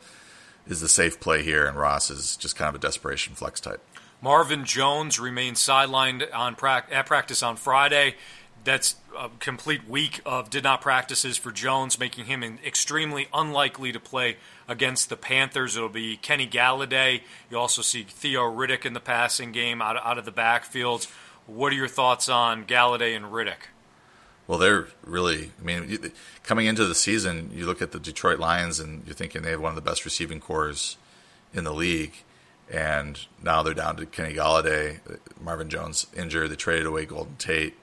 is 0.67 0.81
the 0.81 0.89
safe 0.89 1.21
play 1.21 1.43
here, 1.43 1.67
and 1.67 1.77
Ross 1.77 2.11
is 2.11 2.37
just 2.37 2.57
kind 2.57 2.69
of 2.69 2.75
a 2.75 2.79
desperation 2.79 3.35
flex 3.35 3.61
type. 3.61 3.81
Marvin 4.21 4.65
Jones 4.65 5.21
remains 5.21 5.61
sidelined 5.61 6.27
on 6.35 6.55
pra- 6.57 6.87
at 6.91 7.07
practice 7.07 7.43
on 7.43 7.57
Friday. 7.57 8.15
That's 8.65 8.97
a 9.17 9.29
complete 9.39 9.89
week 9.89 10.21
of 10.27 10.51
did 10.51 10.65
not 10.65 10.81
practices 10.81 11.37
for 11.37 11.53
Jones, 11.53 12.01
making 12.01 12.25
him 12.25 12.43
extremely 12.65 13.29
unlikely 13.33 13.93
to 13.93 14.01
play 14.01 14.39
against 14.67 15.09
the 15.09 15.17
Panthers. 15.17 15.77
It'll 15.77 15.89
be 15.89 16.17
Kenny 16.17 16.49
Golladay. 16.49 17.23
You 17.49 17.59
also 17.59 17.83
see 17.83 18.03
Theo 18.03 18.43
Riddick 18.43 18.85
in 18.85 18.93
the 18.93 19.01
passing 19.01 19.53
game 19.53 19.81
out, 19.81 20.05
out 20.05 20.19
of 20.19 20.25
the 20.25 20.33
backfield. 20.33 21.07
What 21.47 21.73
are 21.73 21.77
your 21.77 21.87
thoughts 21.87 22.29
on 22.29 22.65
Galladay 22.65 23.15
and 23.15 23.27
Riddick? 23.27 23.69
Well, 24.47 24.59
they're 24.59 24.87
really. 25.05 25.51
I 25.61 25.65
mean, 25.65 26.13
coming 26.45 26.67
into 26.67 26.87
the 26.87 26.95
season, 26.95 27.51
you 27.53 27.67
look 27.67 27.83
at 27.83 27.93
the 27.93 27.99
Detroit 27.99 28.39
Lions 28.39 28.79
and 28.79 29.05
you're 29.07 29.15
thinking 29.15 29.43
they 29.43 29.51
have 29.51 29.61
one 29.61 29.71
of 29.71 29.77
the 29.77 29.89
best 29.89 30.05
receiving 30.05 30.41
corps 30.41 30.97
in 31.53 31.65
the 31.65 31.73
league, 31.73 32.13
and 32.71 33.19
now 33.43 33.63
they're 33.63 33.75
down 33.75 33.97
to 33.97 34.07
Kenny 34.07 34.35
Golladay, 34.35 35.01
Marvin 35.41 35.69
Jones 35.69 36.07
injured. 36.17 36.51
They 36.51 36.57
traded 36.57 36.87
away 36.87 37.07
Golden 37.07 37.37
Tate. 37.37 37.75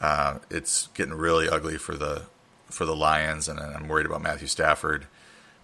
Uh, 0.00 0.38
it's 0.50 0.88
getting 0.94 1.14
really 1.14 1.48
ugly 1.48 1.78
for 1.78 1.96
the 1.96 2.22
for 2.70 2.84
the 2.84 2.96
Lions, 2.96 3.48
and 3.48 3.58
I'm 3.58 3.88
worried 3.88 4.06
about 4.06 4.22
Matthew 4.22 4.48
Stafford. 4.48 5.06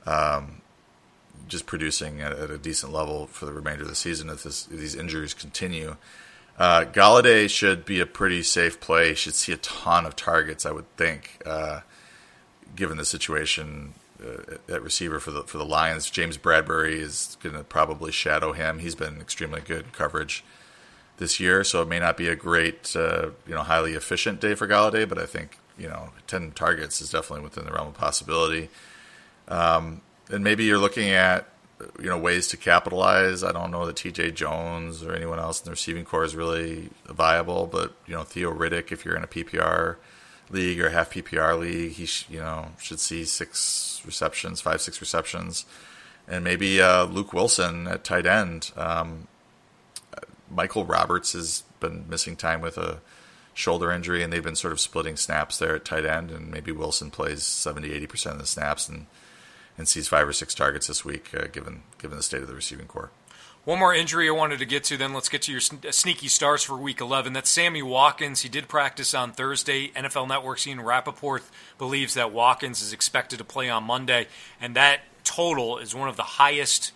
Um, 0.06 0.62
just 1.48 1.66
producing 1.66 2.20
at, 2.20 2.32
at, 2.32 2.50
a 2.50 2.58
decent 2.58 2.92
level 2.92 3.26
for 3.26 3.46
the 3.46 3.52
remainder 3.52 3.82
of 3.82 3.88
the 3.88 3.94
season 3.94 4.30
if, 4.30 4.42
this, 4.42 4.68
if 4.72 4.78
these 4.78 4.94
injuries 4.94 5.34
continue. 5.34 5.96
Uh, 6.58 6.84
Golladay 6.84 7.48
should 7.48 7.84
be 7.84 8.00
a 8.00 8.06
pretty 8.06 8.42
safe 8.42 8.80
play. 8.80 9.10
He 9.10 9.14
should 9.14 9.34
see 9.34 9.52
a 9.52 9.56
ton 9.56 10.06
of 10.06 10.14
targets, 10.16 10.66
I 10.66 10.70
would 10.72 10.94
think, 10.96 11.42
uh, 11.46 11.80
given 12.76 12.98
the 12.98 13.04
situation 13.04 13.94
uh, 14.22 14.56
at 14.68 14.82
receiver 14.82 15.18
for 15.18 15.30
the 15.30 15.42
for 15.44 15.58
the 15.58 15.64
Lions. 15.64 16.10
James 16.10 16.38
Bradberry 16.38 16.98
is 17.00 17.36
going 17.42 17.56
to 17.56 17.64
probably 17.64 18.12
shadow 18.12 18.52
him. 18.52 18.78
He's 18.78 18.94
been 18.94 19.20
extremely 19.20 19.60
good 19.60 19.92
coverage 19.92 20.44
this 21.16 21.40
year, 21.40 21.64
so 21.64 21.82
it 21.82 21.88
may 21.88 21.98
not 21.98 22.16
be 22.16 22.28
a 22.28 22.36
great, 22.36 22.94
uh, 22.94 23.30
you 23.46 23.54
know, 23.54 23.62
highly 23.62 23.94
efficient 23.94 24.40
day 24.40 24.54
for 24.54 24.68
Golladay, 24.68 25.08
but 25.08 25.18
I 25.18 25.26
think 25.26 25.58
you 25.78 25.88
know, 25.88 26.10
ten 26.26 26.52
targets 26.52 27.00
is 27.00 27.10
definitely 27.10 27.44
within 27.44 27.64
the 27.64 27.72
realm 27.72 27.88
of 27.88 27.94
possibility. 27.94 28.68
Um, 29.48 30.02
and 30.30 30.44
maybe 30.44 30.64
you're 30.64 30.78
looking 30.78 31.10
at 31.10 31.48
you 31.98 32.06
know 32.06 32.18
ways 32.18 32.48
to 32.48 32.56
capitalize. 32.56 33.42
I 33.42 33.52
don't 33.52 33.70
know 33.70 33.86
that 33.86 33.96
T.J. 33.96 34.32
Jones 34.32 35.02
or 35.02 35.14
anyone 35.14 35.38
else 35.38 35.60
in 35.60 35.64
the 35.64 35.70
receiving 35.70 36.04
corps 36.04 36.24
is 36.24 36.36
really 36.36 36.90
viable, 37.06 37.66
but 37.66 37.92
you 38.06 38.14
know 38.14 38.22
Theo 38.22 38.52
Riddick, 38.52 38.92
if 38.92 39.04
you're 39.04 39.16
in 39.16 39.24
a 39.24 39.28
PPR 39.28 39.96
league 40.50 40.80
or 40.80 40.90
half 40.90 41.10
PPR 41.10 41.58
league, 41.58 41.92
he 41.92 42.06
sh- 42.06 42.26
you 42.28 42.38
know 42.38 42.68
should 42.80 43.00
see 43.00 43.24
six 43.24 44.02
receptions, 44.04 44.60
five 44.60 44.80
six 44.80 45.00
receptions, 45.00 45.64
and 46.28 46.44
maybe 46.44 46.80
uh, 46.80 47.04
Luke 47.04 47.32
Wilson 47.32 47.86
at 47.86 48.04
tight 48.04 48.26
end. 48.26 48.72
Um, 48.76 49.28
Michael 50.50 50.84
Roberts 50.84 51.32
has 51.32 51.62
been 51.80 52.04
missing 52.08 52.36
time 52.36 52.60
with 52.60 52.76
a 52.76 53.00
shoulder 53.54 53.90
injury, 53.90 54.22
and 54.22 54.32
they've 54.32 54.42
been 54.42 54.56
sort 54.56 54.72
of 54.72 54.80
splitting 54.80 55.16
snaps 55.16 55.58
there 55.58 55.74
at 55.74 55.84
tight 55.84 56.04
end, 56.04 56.30
and 56.30 56.50
maybe 56.50 56.72
Wilson 56.72 57.10
plays 57.10 57.42
70, 57.42 57.92
80 57.92 58.06
percent 58.06 58.34
of 58.34 58.40
the 58.40 58.46
snaps 58.46 58.88
and 58.88 59.06
and 59.78 59.88
sees 59.88 60.08
five 60.08 60.28
or 60.28 60.32
six 60.32 60.54
targets 60.54 60.86
this 60.86 61.04
week, 61.04 61.30
uh, 61.34 61.46
given 61.52 61.82
given 61.98 62.16
the 62.16 62.22
state 62.22 62.42
of 62.42 62.48
the 62.48 62.54
receiving 62.54 62.86
corps. 62.86 63.10
One 63.64 63.78
more 63.78 63.94
injury 63.94 64.28
I 64.28 64.32
wanted 64.32 64.58
to 64.58 64.64
get 64.64 64.82
to, 64.84 64.96
then 64.96 65.14
let's 65.14 65.28
get 65.28 65.42
to 65.42 65.52
your 65.52 65.60
sneaky 65.60 66.26
stars 66.26 66.64
for 66.64 66.76
Week 66.76 67.00
11. 67.00 67.32
That's 67.32 67.48
Sammy 67.48 67.80
Watkins. 67.80 68.42
He 68.42 68.48
did 68.48 68.66
practice 68.66 69.14
on 69.14 69.30
Thursday. 69.30 69.90
NFL 69.90 70.26
Network's 70.26 70.66
Ian 70.66 70.80
Rapoport 70.80 71.44
believes 71.78 72.14
that 72.14 72.32
Watkins 72.32 72.82
is 72.82 72.92
expected 72.92 73.38
to 73.38 73.44
play 73.44 73.70
on 73.70 73.84
Monday, 73.84 74.26
and 74.60 74.74
that 74.74 75.02
total 75.22 75.78
is 75.78 75.94
one 75.94 76.08
of 76.08 76.16
the 76.16 76.22
highest 76.24 76.90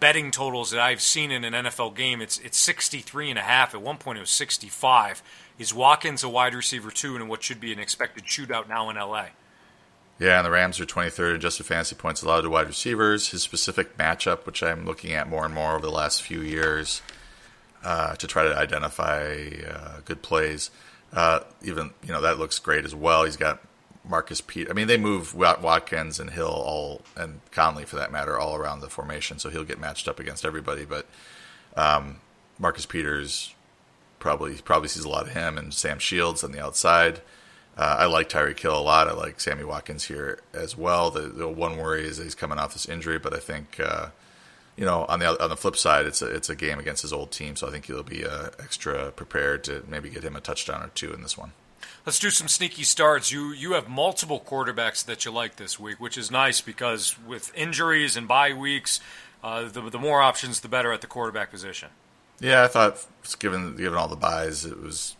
betting 0.00 0.30
totals 0.30 0.70
that 0.70 0.80
I've 0.80 1.02
seen 1.02 1.30
in 1.30 1.44
an 1.44 1.52
NFL 1.52 1.94
game. 1.94 2.22
It's 2.22 2.38
it's 2.38 2.58
63 2.58 3.30
and 3.30 3.38
a 3.38 3.42
half. 3.42 3.74
At 3.74 3.82
one 3.82 3.98
point 3.98 4.16
it 4.16 4.22
was 4.22 4.30
65. 4.30 5.22
Is 5.58 5.74
Watkins 5.74 6.22
a 6.22 6.28
wide 6.28 6.54
receiver 6.54 6.90
too 6.90 7.16
in 7.16 7.28
what 7.28 7.42
should 7.42 7.60
be 7.60 7.72
an 7.72 7.78
expected 7.78 8.24
shootout 8.24 8.66
now 8.66 8.88
in 8.88 8.96
LA? 8.96 9.26
Yeah, 10.18 10.38
and 10.38 10.46
the 10.46 10.50
Rams 10.50 10.80
are 10.80 10.86
23rd 10.86 11.30
in 11.30 11.36
adjusted 11.36 11.64
fantasy 11.64 11.94
points 11.94 12.22
allowed 12.22 12.40
to 12.40 12.50
wide 12.50 12.66
receivers. 12.66 13.28
His 13.28 13.42
specific 13.42 13.96
matchup, 13.96 14.46
which 14.46 14.62
I'm 14.62 14.84
looking 14.84 15.12
at 15.12 15.28
more 15.28 15.44
and 15.44 15.54
more 15.54 15.76
over 15.76 15.86
the 15.86 15.92
last 15.92 16.22
few 16.22 16.40
years 16.40 17.02
uh, 17.84 18.16
to 18.16 18.26
try 18.26 18.42
to 18.44 18.56
identify 18.56 19.48
uh, 19.70 20.00
good 20.04 20.22
plays. 20.22 20.70
Uh, 21.12 21.40
even 21.62 21.90
you 22.04 22.12
know 22.12 22.20
that 22.20 22.38
looks 22.38 22.58
great 22.58 22.84
as 22.84 22.94
well. 22.94 23.24
He's 23.24 23.36
got 23.36 23.60
Marcus 24.04 24.40
Pete. 24.40 24.68
I 24.68 24.72
mean, 24.72 24.88
they 24.88 24.96
move 24.96 25.34
Watkins 25.34 26.18
and 26.18 26.30
Hill 26.30 26.48
all 26.48 27.02
and 27.16 27.40
Conley 27.52 27.84
for 27.84 27.96
that 27.96 28.10
matter 28.10 28.38
all 28.38 28.56
around 28.56 28.80
the 28.80 28.88
formation, 28.88 29.38
so 29.38 29.50
he'll 29.50 29.64
get 29.64 29.78
matched 29.78 30.08
up 30.08 30.18
against 30.18 30.44
everybody. 30.44 30.84
But 30.84 31.06
um, 31.76 32.16
Marcus 32.58 32.86
Peters 32.86 33.54
probably 34.18 34.56
probably 34.56 34.88
sees 34.88 35.04
a 35.04 35.08
lot 35.08 35.28
of 35.28 35.34
him 35.34 35.56
and 35.56 35.72
Sam 35.72 35.98
Shields 35.98 36.42
on 36.42 36.52
the 36.52 36.62
outside. 36.62 37.20
Uh, 37.78 37.96
I 38.00 38.06
like 38.06 38.28
Tyreek 38.28 38.58
Hill 38.58 38.76
a 38.76 38.82
lot. 38.82 39.06
I 39.06 39.12
like 39.12 39.38
Sammy 39.38 39.62
Watkins 39.62 40.04
here 40.04 40.40
as 40.52 40.76
well. 40.76 41.12
The, 41.12 41.20
the 41.20 41.46
one 41.46 41.76
worry 41.76 42.04
is 42.04 42.18
he's 42.18 42.34
coming 42.34 42.58
off 42.58 42.72
this 42.72 42.88
injury, 42.88 43.20
but 43.20 43.32
I 43.32 43.38
think 43.38 43.78
uh, 43.78 44.08
you 44.76 44.84
know 44.84 45.06
on 45.08 45.20
the 45.20 45.40
on 45.42 45.48
the 45.48 45.56
flip 45.56 45.76
side, 45.76 46.04
it's 46.04 46.20
a 46.20 46.26
it's 46.26 46.50
a 46.50 46.56
game 46.56 46.80
against 46.80 47.02
his 47.02 47.12
old 47.12 47.30
team, 47.30 47.54
so 47.54 47.68
I 47.68 47.70
think 47.70 47.86
he'll 47.86 48.02
be 48.02 48.26
uh, 48.26 48.48
extra 48.58 49.12
prepared 49.12 49.62
to 49.64 49.84
maybe 49.88 50.10
get 50.10 50.24
him 50.24 50.34
a 50.34 50.40
touchdown 50.40 50.82
or 50.82 50.88
two 50.88 51.12
in 51.12 51.22
this 51.22 51.38
one. 51.38 51.52
Let's 52.04 52.18
do 52.18 52.30
some 52.30 52.48
sneaky 52.48 52.82
starts. 52.82 53.30
You 53.30 53.52
you 53.52 53.74
have 53.74 53.88
multiple 53.88 54.40
quarterbacks 54.44 55.04
that 55.04 55.24
you 55.24 55.30
like 55.30 55.54
this 55.54 55.78
week, 55.78 56.00
which 56.00 56.18
is 56.18 56.32
nice 56.32 56.60
because 56.60 57.16
with 57.24 57.52
injuries 57.54 58.16
and 58.16 58.26
bye 58.26 58.54
weeks, 58.54 58.98
uh, 59.44 59.68
the 59.68 59.82
the 59.82 59.98
more 60.00 60.20
options, 60.20 60.60
the 60.60 60.68
better 60.68 60.92
at 60.92 61.00
the 61.00 61.06
quarterback 61.06 61.52
position. 61.52 61.90
Yeah, 62.40 62.64
I 62.64 62.66
thought 62.66 63.06
given 63.38 63.76
given 63.76 63.96
all 63.96 64.08
the 64.08 64.16
byes, 64.16 64.64
it 64.64 64.82
was 64.82 65.14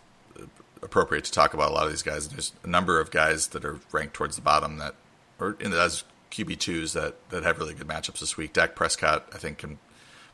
appropriate 0.83 1.25
to 1.25 1.33
talk 1.33 1.55
about 1.55 1.71
a 1.71 1.75
lot 1.75 1.87
of 1.87 1.91
these 1.91 2.03
guys. 2.03 2.29
There's 2.29 2.53
a 2.65 2.69
number 2.69 3.01
of 3.01 3.11
guys 3.11 3.49
that 3.49 3.65
are 3.65 3.81
ranked 3.93 4.15
towards 4.15 4.37
the 4.37 4.43
bottom 4.43 4.79
that, 4.79 4.95
or 5.39 5.57
in 5.61 5.73
as 5.73 6.05
QB 6.31 6.59
twos 6.59 6.93
that 6.93 7.17
that 7.31 7.43
have 7.43 7.59
really 7.59 7.75
good 7.75 7.89
matchups 7.89 8.21
this 8.21 8.37
week. 8.37 8.53
Dak 8.53 8.75
Prescott, 8.75 9.29
I 9.33 9.39
think, 9.39 9.59
can 9.59 9.79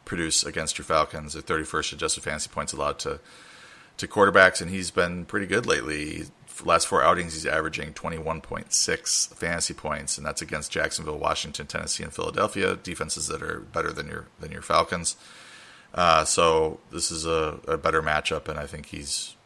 produce 0.04 0.44
against 0.44 0.78
your 0.78 0.84
Falcons. 0.84 1.34
At 1.36 1.46
31st 1.46 1.94
adjusted 1.94 2.22
fantasy 2.22 2.50
points 2.50 2.72
allowed 2.72 2.98
to 3.00 3.20
to 3.96 4.08
quarterbacks, 4.08 4.60
and 4.60 4.70
he's 4.70 4.90
been 4.90 5.24
pretty 5.24 5.46
good 5.46 5.66
lately. 5.66 6.24
Last 6.64 6.86
four 6.86 7.02
outings, 7.02 7.34
he's 7.34 7.46
averaging 7.46 7.94
21.6 7.94 9.34
fantasy 9.34 9.74
points, 9.74 10.16
and 10.18 10.26
that's 10.26 10.40
against 10.40 10.70
Jacksonville, 10.70 11.18
Washington, 11.18 11.66
Tennessee, 11.66 12.04
and 12.04 12.12
Philadelphia 12.12 12.76
defenses 12.76 13.26
that 13.26 13.42
are 13.42 13.60
better 13.60 13.92
than 13.92 14.06
your 14.06 14.26
than 14.40 14.52
your 14.52 14.62
Falcons. 14.62 15.16
Uh, 15.94 16.24
so 16.24 16.80
this 16.90 17.12
is 17.12 17.24
a, 17.24 17.60
a, 17.68 17.78
better 17.78 18.02
matchup, 18.02 18.48
and 18.48 18.58
I 18.58 18.66
think 18.66 18.86
he's 18.86 19.36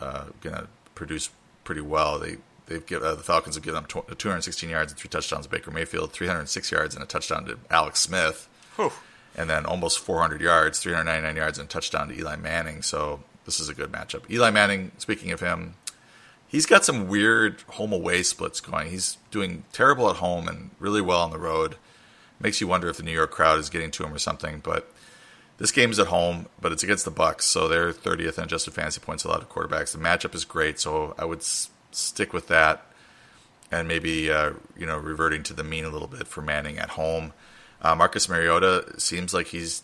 uh, 0.00 0.24
going 0.40 0.56
to 0.56 0.68
produce 0.94 1.30
pretty 1.64 1.80
well. 1.80 2.18
They 2.18 2.36
they've 2.66 2.84
given, 2.84 3.06
uh, 3.06 3.14
the 3.14 3.22
Falcons 3.22 3.54
have 3.54 3.64
given 3.64 3.78
up 3.84 3.88
216 4.18 4.68
yards 4.68 4.92
and 4.92 4.98
three 4.98 5.08
touchdowns 5.08 5.46
to 5.46 5.50
Baker 5.50 5.70
Mayfield, 5.70 6.12
306 6.12 6.70
yards 6.72 6.94
and 6.94 7.02
a 7.02 7.06
touchdown 7.06 7.44
to 7.46 7.58
Alex 7.70 8.00
Smith, 8.00 8.48
Whew. 8.76 8.92
and 9.36 9.48
then 9.48 9.64
almost 9.66 9.98
400 10.00 10.40
yards, 10.40 10.80
399 10.80 11.36
yards 11.36 11.58
and 11.58 11.68
a 11.68 11.70
touchdown 11.70 12.08
to 12.08 12.14
Eli 12.18 12.36
Manning. 12.36 12.82
So 12.82 13.22
this 13.44 13.60
is 13.60 13.68
a 13.68 13.74
good 13.74 13.92
matchup. 13.92 14.28
Eli 14.30 14.50
Manning, 14.50 14.90
speaking 14.98 15.30
of 15.30 15.40
him, 15.40 15.74
he's 16.48 16.66
got 16.66 16.84
some 16.84 17.08
weird 17.08 17.60
home 17.68 17.92
away 17.92 18.22
splits 18.22 18.60
going. 18.60 18.90
He's 18.90 19.18
doing 19.30 19.64
terrible 19.72 20.10
at 20.10 20.16
home 20.16 20.48
and 20.48 20.70
really 20.80 21.00
well 21.00 21.20
on 21.20 21.30
the 21.30 21.38
road. 21.38 21.76
Makes 22.40 22.60
you 22.60 22.66
wonder 22.68 22.88
if 22.88 22.96
the 22.98 23.02
New 23.02 23.12
York 23.12 23.30
crowd 23.30 23.58
is 23.58 23.70
getting 23.70 23.90
to 23.92 24.04
him 24.04 24.12
or 24.12 24.18
something, 24.18 24.60
but 24.62 24.92
this 25.58 25.72
game 25.72 25.90
is 25.90 25.98
at 25.98 26.08
home, 26.08 26.46
but 26.60 26.72
it's 26.72 26.82
against 26.82 27.04
the 27.04 27.10
Bucs, 27.10 27.42
so 27.42 27.68
they're 27.68 27.92
30th 27.92 28.38
in 28.38 28.44
adjusted 28.44 28.74
fantasy 28.74 29.00
points 29.00 29.24
allowed 29.24 29.38
to 29.38 29.46
quarterbacks. 29.46 29.92
The 29.92 29.98
matchup 29.98 30.34
is 30.34 30.44
great, 30.44 30.78
so 30.78 31.14
I 31.18 31.24
would 31.24 31.38
s- 31.38 31.70
stick 31.92 32.32
with 32.32 32.48
that, 32.48 32.84
and 33.70 33.88
maybe 33.88 34.30
uh, 34.30 34.52
you 34.76 34.86
know 34.86 34.98
reverting 34.98 35.42
to 35.44 35.54
the 35.54 35.64
mean 35.64 35.84
a 35.84 35.88
little 35.88 36.08
bit 36.08 36.26
for 36.26 36.42
Manning 36.42 36.78
at 36.78 36.90
home. 36.90 37.32
Uh, 37.80 37.94
Marcus 37.94 38.28
Mariota 38.28 38.94
seems 38.98 39.32
like 39.34 39.48
he's 39.48 39.82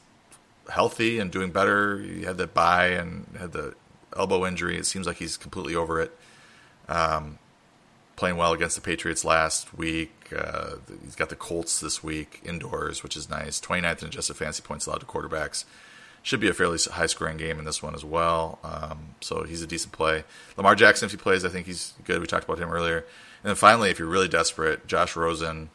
healthy 0.70 1.18
and 1.18 1.30
doing 1.30 1.50
better. 1.50 1.98
He 1.98 2.22
had 2.22 2.36
the 2.38 2.46
bye 2.46 2.88
and 2.88 3.26
had 3.38 3.52
the 3.52 3.74
elbow 4.16 4.46
injury. 4.46 4.76
It 4.76 4.86
seems 4.86 5.06
like 5.06 5.16
he's 5.16 5.36
completely 5.36 5.74
over 5.74 6.00
it. 6.00 6.16
Um, 6.88 7.38
playing 8.22 8.36
well 8.36 8.52
against 8.52 8.76
the 8.76 8.80
Patriots 8.80 9.24
last 9.24 9.76
week. 9.76 10.12
Uh, 10.32 10.76
he's 11.02 11.16
got 11.16 11.28
the 11.28 11.34
Colts 11.34 11.80
this 11.80 12.04
week 12.04 12.40
indoors, 12.44 13.02
which 13.02 13.16
is 13.16 13.28
nice. 13.28 13.60
29th 13.60 14.02
in 14.02 14.06
adjusted 14.06 14.34
fantasy 14.34 14.62
points 14.62 14.86
allowed 14.86 15.00
to 15.00 15.06
quarterbacks. 15.06 15.64
Should 16.22 16.38
be 16.38 16.46
a 16.48 16.54
fairly 16.54 16.78
high 16.78 17.06
scoring 17.06 17.36
game 17.36 17.58
in 17.58 17.64
this 17.64 17.82
one 17.82 17.96
as 17.96 18.04
well. 18.04 18.60
Um, 18.62 19.16
so 19.20 19.42
he's 19.42 19.60
a 19.60 19.66
decent 19.66 19.92
play. 19.92 20.22
Lamar 20.56 20.76
Jackson, 20.76 21.06
if 21.06 21.10
he 21.10 21.16
plays, 21.16 21.44
I 21.44 21.48
think 21.48 21.66
he's 21.66 21.94
good. 22.04 22.20
We 22.20 22.28
talked 22.28 22.44
about 22.44 22.60
him 22.60 22.70
earlier. 22.70 22.98
And 22.98 23.48
then 23.48 23.56
finally, 23.56 23.90
if 23.90 23.98
you're 23.98 24.06
really 24.06 24.28
desperate, 24.28 24.86
Josh 24.86 25.16
Rosen, 25.16 25.70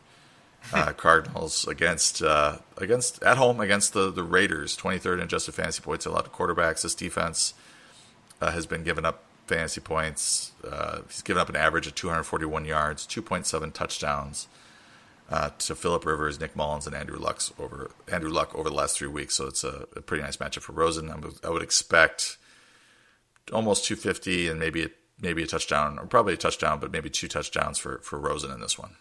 uh, 0.71 0.93
Cardinals 0.97 1.67
against 1.67 2.21
uh, 2.21 2.59
against 2.77 3.21
at 3.23 3.35
home 3.35 3.59
against 3.59 3.91
the 3.91 4.09
the 4.09 4.23
Raiders, 4.23 4.77
23rd 4.77 5.15
in 5.15 5.19
adjusted 5.19 5.51
fantasy 5.51 5.81
points 5.81 6.05
allowed 6.05 6.21
to 6.21 6.29
quarterbacks. 6.29 6.83
This 6.83 6.95
defense 6.95 7.55
uh, 8.39 8.51
has 8.51 8.65
been 8.65 8.85
given 8.85 9.03
up 9.03 9.25
fantasy 9.47 9.81
points. 9.81 10.51
Uh, 10.69 10.99
he's 11.07 11.21
given 11.21 11.41
up 11.41 11.49
an 11.49 11.55
average 11.55 11.87
of 11.87 11.95
241 11.95 12.65
yards, 12.65 13.07
2.7 13.07 13.73
touchdowns 13.73 14.47
uh, 15.29 15.49
to 15.59 15.75
Philip 15.75 16.05
Rivers, 16.05 16.39
Nick 16.39 16.55
Mullens, 16.55 16.87
and 16.87 16.95
Andrew 16.95 17.19
Luck 17.19 17.41
over 17.59 17.91
Andrew 18.11 18.29
Luck 18.29 18.55
over 18.55 18.69
the 18.69 18.75
last 18.75 18.97
three 18.97 19.07
weeks. 19.07 19.35
So 19.35 19.47
it's 19.47 19.63
a, 19.63 19.87
a 19.95 20.01
pretty 20.01 20.23
nice 20.23 20.37
matchup 20.37 20.61
for 20.61 20.73
Rosen. 20.73 21.11
I 21.43 21.49
would 21.49 21.61
expect 21.61 22.37
almost 23.51 23.85
250 23.85 24.47
and 24.47 24.59
maybe 24.59 24.83
a, 24.83 24.89
maybe 25.19 25.43
a 25.43 25.47
touchdown, 25.47 25.99
or 25.99 26.05
probably 26.05 26.33
a 26.33 26.37
touchdown, 26.37 26.79
but 26.79 26.91
maybe 26.91 27.09
two 27.09 27.27
touchdowns 27.27 27.77
for 27.77 27.99
for 27.99 28.19
Rosen 28.19 28.51
in 28.51 28.61
this 28.61 28.77
one. 28.79 28.95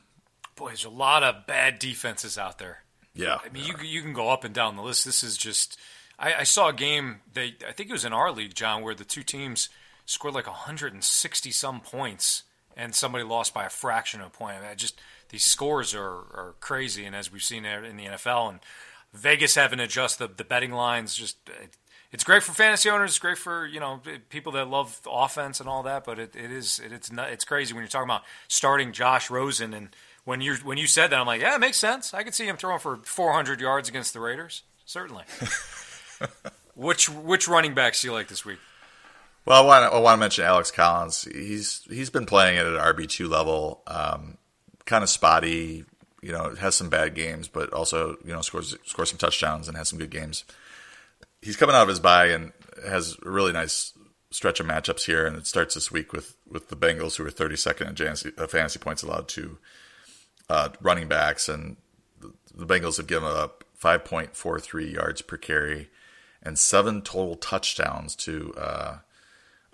Boy, 0.56 0.68
there's 0.68 0.84
a 0.84 0.90
lot 0.90 1.22
of 1.22 1.46
bad 1.46 1.78
defenses 1.78 2.38
out 2.38 2.58
there. 2.58 2.82
Yeah, 3.14 3.38
I 3.44 3.48
mean, 3.50 3.64
you 3.64 3.74
you 3.82 4.02
can 4.02 4.12
go 4.12 4.30
up 4.30 4.44
and 4.44 4.54
down 4.54 4.76
the 4.76 4.82
list. 4.82 5.04
This 5.04 5.22
is 5.22 5.36
just. 5.36 5.78
I, 6.18 6.34
I 6.34 6.42
saw 6.44 6.68
a 6.68 6.72
game. 6.72 7.20
They 7.32 7.56
I 7.66 7.72
think 7.72 7.90
it 7.90 7.92
was 7.92 8.04
in 8.04 8.12
our 8.12 8.32
league, 8.32 8.54
John, 8.54 8.82
where 8.82 8.94
the 8.94 9.04
two 9.04 9.22
teams 9.22 9.68
scored 10.06 10.34
like 10.34 10.46
160 10.46 11.50
some 11.50 11.80
points, 11.80 12.44
and 12.76 12.94
somebody 12.94 13.24
lost 13.24 13.52
by 13.52 13.66
a 13.66 13.70
fraction 13.70 14.20
of 14.20 14.28
a 14.28 14.30
point. 14.30 14.56
I 14.56 14.68
mean, 14.68 14.76
just 14.76 15.00
these 15.28 15.44
scores 15.44 15.94
are, 15.94 16.06
are 16.06 16.54
crazy, 16.60 17.04
and 17.04 17.14
as 17.14 17.30
we've 17.30 17.42
seen 17.42 17.64
in 17.64 17.96
the 17.96 18.06
NFL, 18.06 18.48
and 18.50 18.60
Vegas 19.12 19.54
having 19.54 19.78
to 19.78 19.84
adjust 19.84 20.18
the, 20.18 20.28
the 20.28 20.44
betting 20.44 20.72
lines, 20.72 21.14
just 21.14 21.36
it's 22.12 22.24
great 22.24 22.42
for 22.42 22.52
fantasy 22.52 22.88
owners. 22.88 23.10
It's 23.10 23.18
great 23.18 23.38
for 23.38 23.66
you 23.66 23.80
know 23.80 24.00
people 24.30 24.52
that 24.52 24.68
love 24.68 25.00
offense 25.10 25.60
and 25.60 25.68
all 25.68 25.82
that. 25.82 26.04
But 26.04 26.18
it, 26.18 26.36
it 26.36 26.50
is 26.50 26.78
it, 26.78 26.92
it's 26.92 27.10
not, 27.10 27.30
it's 27.30 27.44
crazy 27.44 27.74
when 27.74 27.82
you're 27.82 27.88
talking 27.88 28.08
about 28.08 28.22
starting 28.48 28.92
Josh 28.92 29.30
Rosen, 29.30 29.74
and 29.74 29.88
when 30.24 30.40
you 30.40 30.54
when 30.56 30.78
you 30.78 30.86
said 30.86 31.08
that, 31.08 31.18
I'm 31.18 31.26
like, 31.26 31.40
yeah, 31.40 31.56
it 31.56 31.60
makes 31.60 31.78
sense. 31.78 32.14
I 32.14 32.22
could 32.22 32.34
see 32.34 32.46
him 32.46 32.56
throwing 32.56 32.78
for 32.78 32.98
400 32.98 33.60
yards 33.60 33.88
against 33.88 34.12
the 34.12 34.20
Raiders, 34.20 34.62
certainly. 34.84 35.24
which 36.74 37.08
which 37.08 37.48
running 37.48 37.74
backs 37.74 38.02
do 38.02 38.08
you 38.08 38.12
like 38.12 38.28
this 38.28 38.44
week? 38.44 38.58
Well, 39.46 39.62
I 39.62 39.64
want, 39.64 39.90
to, 39.90 39.96
I 39.96 40.00
want 40.00 40.16
to 40.16 40.20
mention 40.20 40.44
Alex 40.44 40.72
Collins. 40.72 41.22
He's 41.22 41.82
he's 41.88 42.10
been 42.10 42.26
playing 42.26 42.58
at 42.58 42.66
an 42.66 42.74
RB 42.74 43.08
two 43.08 43.28
level, 43.28 43.82
um, 43.86 44.38
kind 44.84 45.04
of 45.04 45.08
spotty. 45.08 45.84
You 46.20 46.32
know, 46.32 46.56
has 46.56 46.74
some 46.74 46.90
bad 46.90 47.14
games, 47.14 47.46
but 47.46 47.72
also 47.72 48.16
you 48.24 48.32
know 48.32 48.40
scores 48.40 48.76
scores 48.84 49.10
some 49.10 49.18
touchdowns 49.18 49.68
and 49.68 49.76
has 49.76 49.88
some 49.88 50.00
good 50.00 50.10
games. 50.10 50.44
He's 51.40 51.56
coming 51.56 51.76
out 51.76 51.82
of 51.82 51.88
his 51.88 52.00
bye 52.00 52.26
and 52.26 52.52
has 52.84 53.16
a 53.24 53.30
really 53.30 53.52
nice 53.52 53.92
stretch 54.32 54.58
of 54.58 54.66
matchups 54.66 55.06
here, 55.06 55.24
and 55.24 55.36
it 55.36 55.46
starts 55.46 55.74
this 55.74 55.92
week 55.92 56.12
with 56.12 56.36
with 56.50 56.68
the 56.68 56.76
Bengals, 56.76 57.16
who 57.16 57.24
are 57.24 57.30
32nd 57.30 57.88
in 57.88 57.94
fantasy, 57.94 58.32
uh, 58.36 58.48
fantasy 58.48 58.80
points 58.80 59.04
allowed 59.04 59.28
to 59.28 59.58
uh, 60.50 60.70
running 60.80 61.06
backs, 61.06 61.48
and 61.48 61.76
the, 62.20 62.32
the 62.52 62.66
Bengals 62.66 62.96
have 62.96 63.06
given 63.06 63.28
up 63.28 63.62
5.43 63.80 64.92
yards 64.92 65.22
per 65.22 65.36
carry 65.36 65.88
and 66.42 66.58
seven 66.58 67.00
total 67.00 67.36
touchdowns 67.36 68.16
to. 68.16 68.52
Uh, 68.58 68.96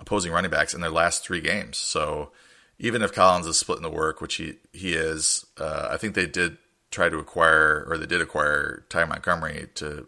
opposing 0.03 0.33
running 0.33 0.51
backs 0.51 0.75
in 0.75 0.81
their 0.81 0.91
last 0.91 1.25
three 1.25 1.41
games. 1.41 1.79
So 1.79 2.33
even 2.79 3.01
if 3.01 3.13
Collins 3.13 3.47
is 3.47 3.57
splitting 3.57 3.83
the 3.83 3.91
work, 3.91 4.21
which 4.21 4.35
he 4.35 4.57
he 4.73 4.93
is, 4.93 5.47
uh, 5.59 5.89
I 5.91 5.97
think 5.97 6.15
they 6.15 6.27
did 6.27 6.59
try 6.91 7.09
to 7.09 7.19
acquire 7.19 7.87
or 7.89 7.97
they 7.97 8.07
did 8.07 8.21
acquire 8.21 8.85
Ty 8.91 9.07
Montgomery 9.07 9.69
to 9.77 10.07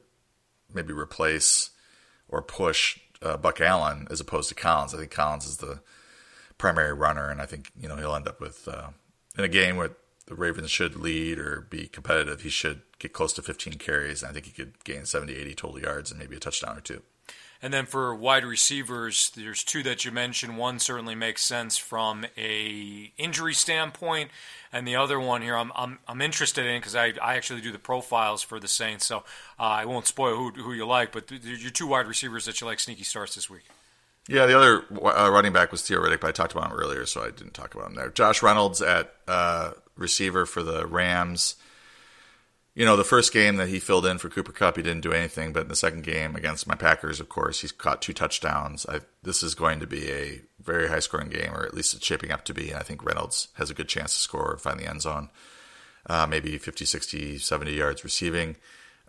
maybe 0.73 0.93
replace 0.93 1.71
or 2.29 2.43
push 2.43 2.99
uh, 3.23 3.39
Buck 3.39 3.61
Allen 3.61 4.07
as 4.11 4.21
opposed 4.21 4.51
to 4.51 4.55
Collins. 4.55 4.95
I 4.95 4.99
think 4.99 5.11
Collins 5.11 5.47
is 5.47 5.57
the 5.57 5.81
primary 6.59 6.93
runner, 6.93 7.31
and 7.31 7.41
I 7.41 7.47
think 7.47 7.71
you 7.81 7.89
know 7.89 7.97
he'll 7.97 8.15
end 8.15 8.29
up 8.29 8.41
with 8.41 8.69
uh, 8.69 8.91
in 9.39 9.45
a 9.45 9.49
game 9.49 9.77
where 9.77 9.93
the 10.27 10.35
Ravens 10.35 10.71
should 10.71 10.97
lead 10.97 11.39
or 11.39 11.67
be 11.71 11.87
competitive. 11.87 12.43
He 12.43 12.49
should 12.49 12.83
get 12.99 13.13
close 13.13 13.33
to 13.35 13.43
15 13.43 13.75
carries. 13.75 14.23
And 14.23 14.31
I 14.31 14.33
think 14.33 14.47
he 14.47 14.53
could 14.53 14.83
gain 14.85 15.05
70, 15.05 15.35
80 15.35 15.55
total 15.55 15.81
yards 15.81 16.11
and 16.11 16.19
maybe 16.19 16.37
a 16.37 16.41
touchdown 16.41 16.79
or 16.79 16.81
two. 16.81 17.03
And 17.65 17.73
then 17.73 17.87
for 17.87 18.15
wide 18.15 18.45
receivers, 18.45 19.33
there's 19.35 19.65
two 19.65 19.83
that 19.85 20.05
you 20.05 20.13
mentioned. 20.13 20.59
One 20.59 20.79
certainly 20.79 21.15
makes 21.15 21.41
sense 21.41 21.79
from 21.79 22.27
a 22.37 23.11
injury 23.17 23.55
standpoint, 23.55 24.31
and 24.71 24.87
the 24.87 24.97
other 24.97 25.19
one 25.19 25.41
here 25.41 25.57
I'm 25.57 25.73
I'm, 25.75 25.99
I'm 26.07 26.21
interested 26.21 26.67
in 26.67 26.79
because 26.79 26.95
I, 26.95 27.15
I 27.23 27.37
actually 27.37 27.63
do 27.63 27.73
the 27.73 27.79
profiles 27.79 28.43
for 28.43 28.61
the 28.61 28.69
Saints, 28.69 29.07
so 29.07 29.25
uh, 29.59 29.63
I 29.63 29.87
won't 29.87 30.07
spoil 30.07 30.37
who 30.37 30.51
who 30.51 30.75
you 30.75 30.85
like, 30.85 31.11
but 31.11 31.31
your 31.31 31.71
two 31.71 31.87
wide 31.87 32.07
receivers 32.07 32.45
that 32.45 32.61
you 32.61 32.67
like 32.67 32.81
sneaky 32.81 33.03
starts 33.03 33.35
this 33.35 33.49
week. 33.49 33.65
Yeah, 34.29 34.45
the 34.45 34.59
other 34.59 34.85
uh, 35.03 35.31
running 35.31 35.55
back 35.55 35.73
was 35.73 35.81
Theo 35.81 36.03
Riddick, 36.03 36.21
but 36.21 36.29
I 36.29 36.33
talked 36.33 36.53
about 36.53 36.71
him 36.71 36.77
earlier, 36.77 37.07
so 37.07 37.23
I 37.23 37.31
didn't 37.31 37.55
talk 37.55 37.75
about 37.75 37.87
him 37.87 37.95
there. 37.95 38.11
Josh 38.11 38.43
Reynolds 38.43 38.83
at 38.83 39.15
uh, 39.27 39.71
receiver 39.97 40.45
for 40.45 40.63
the 40.63 40.87
Rams 40.87 41.57
you 42.75 42.85
know, 42.85 42.97
the 42.97 43.05
first 43.05 43.33
game 43.33 43.57
that 43.57 43.69
he 43.69 43.79
filled 43.79 44.05
in 44.05 44.19
for 44.19 44.29
Cooper 44.29 44.53
Kupp, 44.53 44.77
he 44.77 44.83
didn't 44.83 45.03
do 45.03 45.13
anything. 45.13 45.53
But 45.53 45.63
in 45.63 45.69
the 45.69 45.77
second 45.77 46.03
game 46.03 46.35
against 46.35 46.67
my 46.67 46.75
Packers, 46.75 47.21
of 47.21 47.29
course, 47.29 47.61
he's 47.61 47.73
caught 47.73 48.03
two 48.03 48.13
touchdowns. 48.13 48.85
I, 48.89 49.01
this 49.23 49.43
is 49.43 49.55
going 49.55 49.81
to 49.81 49.87
be 49.87 50.11
a 50.11 50.43
very 50.61 50.89
high 50.89 50.99
scoring 50.99 51.29
game, 51.29 51.53
or 51.55 51.65
at 51.65 51.75
least 51.75 51.95
it's 51.95 52.05
shaping 52.05 52.33
up 52.33 52.45
to 52.47 52.55
be. 52.55 52.71
And 52.71 52.79
I 52.79 52.83
think 52.83 53.05
Reynolds 53.05 53.49
has 53.55 53.71
a 53.71 53.75
good 53.75 53.89
chance 53.89 54.15
to 54.15 54.21
score, 54.21 54.57
find 54.59 54.81
the 54.81 54.89
end 54.89 55.03
zone, 55.03 55.31
uh, 56.07 56.27
maybe 56.27 56.59
50, 56.59 56.85
60, 56.85 57.39
70 57.39 57.73
yards 57.73 58.03
receiving. 58.03 58.57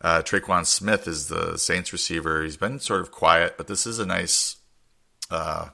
Uh, 0.01 0.21
Tre'Quan 0.21 0.65
Smith 0.65 1.07
is 1.07 1.27
the 1.27 1.57
Saints 1.57 1.91
receiver. 1.91 2.43
He's 2.43 2.57
been 2.57 2.79
sort 2.79 3.01
of 3.01 3.11
quiet, 3.11 3.55
but 3.57 3.67
this 3.67 3.87
is 3.87 3.97
a 3.97 4.05
nice 4.05 4.57
uh, 5.31 5.69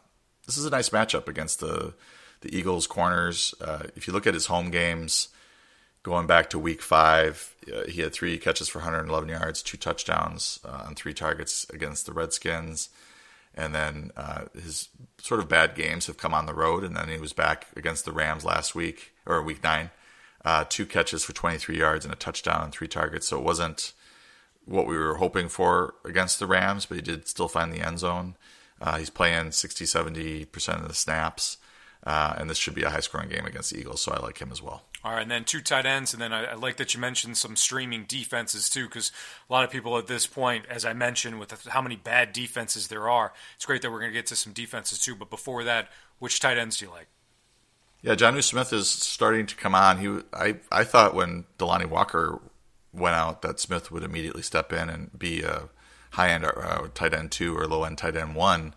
this 0.45 0.57
is 0.57 0.65
a 0.65 0.69
nice 0.69 0.89
matchup 0.89 1.27
against 1.27 1.59
the 1.59 1.93
the 2.41 2.55
Eagles 2.55 2.87
corners. 2.87 3.53
Uh, 3.61 3.83
if 3.95 4.07
you 4.07 4.13
look 4.13 4.25
at 4.25 4.33
his 4.33 4.47
home 4.47 4.71
games, 4.71 5.29
going 6.03 6.27
back 6.27 6.49
to 6.49 6.59
Week 6.59 6.81
Five, 6.81 7.55
uh, 7.71 7.83
he 7.87 8.01
had 8.01 8.13
three 8.13 8.37
catches 8.37 8.69
for 8.69 8.79
111 8.79 9.29
yards, 9.29 9.61
two 9.61 9.77
touchdowns 9.77 10.59
uh, 10.65 10.85
on 10.87 10.95
three 10.95 11.13
targets 11.13 11.67
against 11.69 12.05
the 12.05 12.13
Redskins. 12.13 12.89
And 13.53 13.75
then 13.75 14.11
uh, 14.15 14.45
his 14.53 14.89
sort 15.17 15.41
of 15.41 15.49
bad 15.49 15.75
games 15.75 16.07
have 16.07 16.17
come 16.17 16.33
on 16.33 16.45
the 16.45 16.53
road, 16.53 16.83
and 16.83 16.95
then 16.95 17.09
he 17.09 17.17
was 17.17 17.33
back 17.33 17.67
against 17.75 18.05
the 18.05 18.13
Rams 18.13 18.45
last 18.45 18.73
week 18.75 19.13
or 19.25 19.41
Week 19.41 19.61
Nine, 19.63 19.91
uh, 20.45 20.65
two 20.67 20.85
catches 20.85 21.23
for 21.23 21.33
23 21.33 21.77
yards 21.77 22.05
and 22.05 22.13
a 22.13 22.17
touchdown 22.17 22.61
on 22.61 22.71
three 22.71 22.87
targets. 22.87 23.27
So 23.27 23.37
it 23.37 23.43
wasn't 23.43 23.93
what 24.65 24.87
we 24.87 24.97
were 24.97 25.15
hoping 25.15 25.49
for 25.49 25.95
against 26.05 26.39
the 26.39 26.47
Rams, 26.47 26.85
but 26.85 26.95
he 26.95 27.01
did 27.01 27.27
still 27.27 27.47
find 27.47 27.71
the 27.71 27.85
end 27.85 27.99
zone. 27.99 28.35
Uh, 28.79 28.97
he's 28.97 29.09
playing 29.09 29.51
60, 29.51 29.85
70% 29.85 30.81
of 30.81 30.87
the 30.87 30.93
snaps, 30.93 31.57
uh, 32.03 32.35
and 32.37 32.49
this 32.49 32.57
should 32.57 32.75
be 32.75 32.83
a 32.83 32.89
high 32.89 32.99
scoring 32.99 33.29
game 33.29 33.45
against 33.45 33.71
the 33.71 33.79
Eagles, 33.79 34.01
so 34.01 34.11
I 34.11 34.19
like 34.19 34.39
him 34.39 34.51
as 34.51 34.61
well. 34.61 34.83
All 35.03 35.13
right, 35.13 35.21
and 35.21 35.31
then 35.31 35.43
two 35.43 35.61
tight 35.61 35.85
ends, 35.85 36.13
and 36.13 36.21
then 36.21 36.31
I, 36.31 36.45
I 36.45 36.53
like 36.53 36.77
that 36.77 36.93
you 36.93 36.99
mentioned 36.99 37.37
some 37.37 37.55
streaming 37.55 38.05
defenses 38.07 38.69
too, 38.69 38.85
because 38.87 39.11
a 39.49 39.53
lot 39.53 39.63
of 39.63 39.71
people 39.71 39.97
at 39.97 40.07
this 40.07 40.27
point, 40.27 40.65
as 40.69 40.85
I 40.85 40.93
mentioned, 40.93 41.39
with 41.39 41.67
how 41.67 41.81
many 41.81 41.95
bad 41.95 42.33
defenses 42.33 42.87
there 42.87 43.09
are, 43.09 43.33
it's 43.55 43.65
great 43.65 43.81
that 43.81 43.91
we're 43.91 43.99
going 43.99 44.11
to 44.11 44.17
get 44.17 44.27
to 44.27 44.35
some 44.35 44.53
defenses 44.53 44.99
too. 44.99 45.15
But 45.15 45.29
before 45.29 45.63
that, 45.63 45.89
which 46.19 46.39
tight 46.39 46.57
ends 46.57 46.77
do 46.77 46.85
you 46.85 46.91
like? 46.91 47.07
Yeah, 48.03 48.15
Jonnu 48.15 48.43
Smith 48.43 48.73
is 48.73 48.89
starting 48.89 49.45
to 49.45 49.55
come 49.55 49.75
on. 49.75 49.99
He, 49.99 50.23
I, 50.33 50.55
I 50.71 50.83
thought 50.83 51.13
when 51.13 51.45
Delanie 51.59 51.89
Walker 51.89 52.39
went 52.93 53.15
out 53.15 53.41
that 53.41 53.59
Smith 53.59 53.91
would 53.91 54.03
immediately 54.03 54.41
step 54.41 54.73
in 54.73 54.89
and 54.89 55.17
be 55.17 55.41
a 55.43 55.69
high 56.11 56.29
end 56.29 56.45
uh, 56.45 56.87
tight 56.93 57.13
end 57.13 57.31
two 57.31 57.57
or 57.57 57.67
low 57.67 57.83
end 57.83 57.97
tight 57.97 58.15
end 58.15 58.35
one 58.35 58.73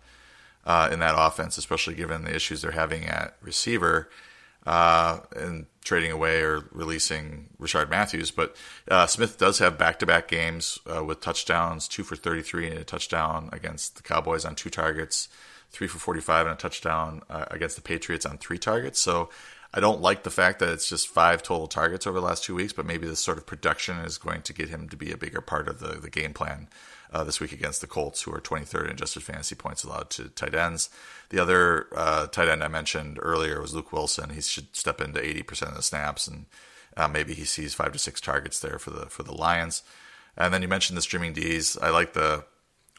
uh, 0.65 0.89
in 0.91 0.99
that 0.99 1.15
offense, 1.17 1.57
especially 1.57 1.95
given 1.95 2.23
the 2.23 2.35
issues 2.35 2.61
they're 2.61 2.71
having 2.71 3.05
at 3.05 3.35
receiver 3.41 4.09
uh, 4.65 5.19
and 5.35 5.67
trading 5.83 6.11
away 6.11 6.41
or 6.41 6.65
releasing 6.71 7.49
Rishard 7.59 7.89
Matthews. 7.89 8.31
But 8.31 8.55
uh, 8.89 9.05
Smith 9.05 9.37
does 9.37 9.59
have 9.59 9.77
back 9.77 9.99
to 9.99 10.05
back 10.05 10.27
games 10.27 10.79
uh, 10.93 11.03
with 11.03 11.21
touchdowns, 11.21 11.87
two 11.87 12.03
for 12.03 12.15
33 12.15 12.69
and 12.69 12.79
a 12.79 12.83
touchdown 12.83 13.49
against 13.51 13.97
the 13.97 14.03
Cowboys 14.03 14.43
on 14.43 14.55
two 14.55 14.71
targets, 14.71 15.29
three 15.69 15.87
for 15.87 15.99
45 15.99 16.47
and 16.47 16.53
a 16.55 16.57
touchdown 16.57 17.21
uh, 17.29 17.45
against 17.51 17.75
the 17.75 17.81
Patriots 17.81 18.25
on 18.25 18.37
three 18.37 18.57
targets. 18.57 18.99
So 18.99 19.29
I 19.75 19.81
don't 19.81 19.99
like 19.99 20.23
the 20.23 20.29
fact 20.29 20.59
that 20.59 20.69
it's 20.69 20.87
just 20.87 21.09
five 21.09 21.43
total 21.43 21.67
targets 21.67 22.07
over 22.07 22.17
the 22.17 22.25
last 22.25 22.45
two 22.45 22.55
weeks, 22.55 22.71
but 22.71 22.85
maybe 22.85 23.07
this 23.07 23.19
sort 23.19 23.37
of 23.37 23.45
production 23.45 23.97
is 23.97 24.17
going 24.17 24.41
to 24.43 24.53
get 24.53 24.69
him 24.69 24.87
to 24.87 24.95
be 24.95 25.11
a 25.11 25.17
bigger 25.17 25.41
part 25.41 25.67
of 25.67 25.79
the, 25.79 25.99
the 25.99 26.09
game 26.09 26.33
plan 26.33 26.69
uh, 27.11 27.25
this 27.25 27.41
week 27.41 27.51
against 27.51 27.81
the 27.81 27.87
Colts, 27.87 28.21
who 28.21 28.33
are 28.33 28.39
23rd 28.39 28.85
in 28.85 28.91
adjusted 28.91 29.23
fantasy 29.23 29.53
points 29.53 29.83
allowed 29.83 30.09
to 30.11 30.29
tight 30.29 30.55
ends. 30.55 30.89
The 31.29 31.39
other 31.39 31.87
uh, 31.93 32.27
tight 32.27 32.47
end 32.47 32.63
I 32.63 32.69
mentioned 32.69 33.19
earlier 33.21 33.59
was 33.59 33.75
Luke 33.75 33.91
Wilson. 33.91 34.29
He 34.29 34.39
should 34.39 34.73
step 34.73 35.01
into 35.01 35.19
80% 35.19 35.63
of 35.67 35.75
the 35.75 35.81
snaps, 35.81 36.25
and 36.25 36.45
uh, 36.95 37.09
maybe 37.09 37.33
he 37.33 37.43
sees 37.43 37.73
five 37.73 37.91
to 37.91 37.99
six 37.99 38.21
targets 38.21 38.61
there 38.61 38.79
for 38.79 38.91
the 38.91 39.07
for 39.07 39.23
the 39.23 39.35
Lions. 39.35 39.83
And 40.37 40.53
then 40.53 40.61
you 40.61 40.69
mentioned 40.69 40.97
the 40.97 41.01
streaming 41.01 41.33
D's. 41.33 41.77
I 41.77 41.89
like 41.89 42.13
the 42.13 42.45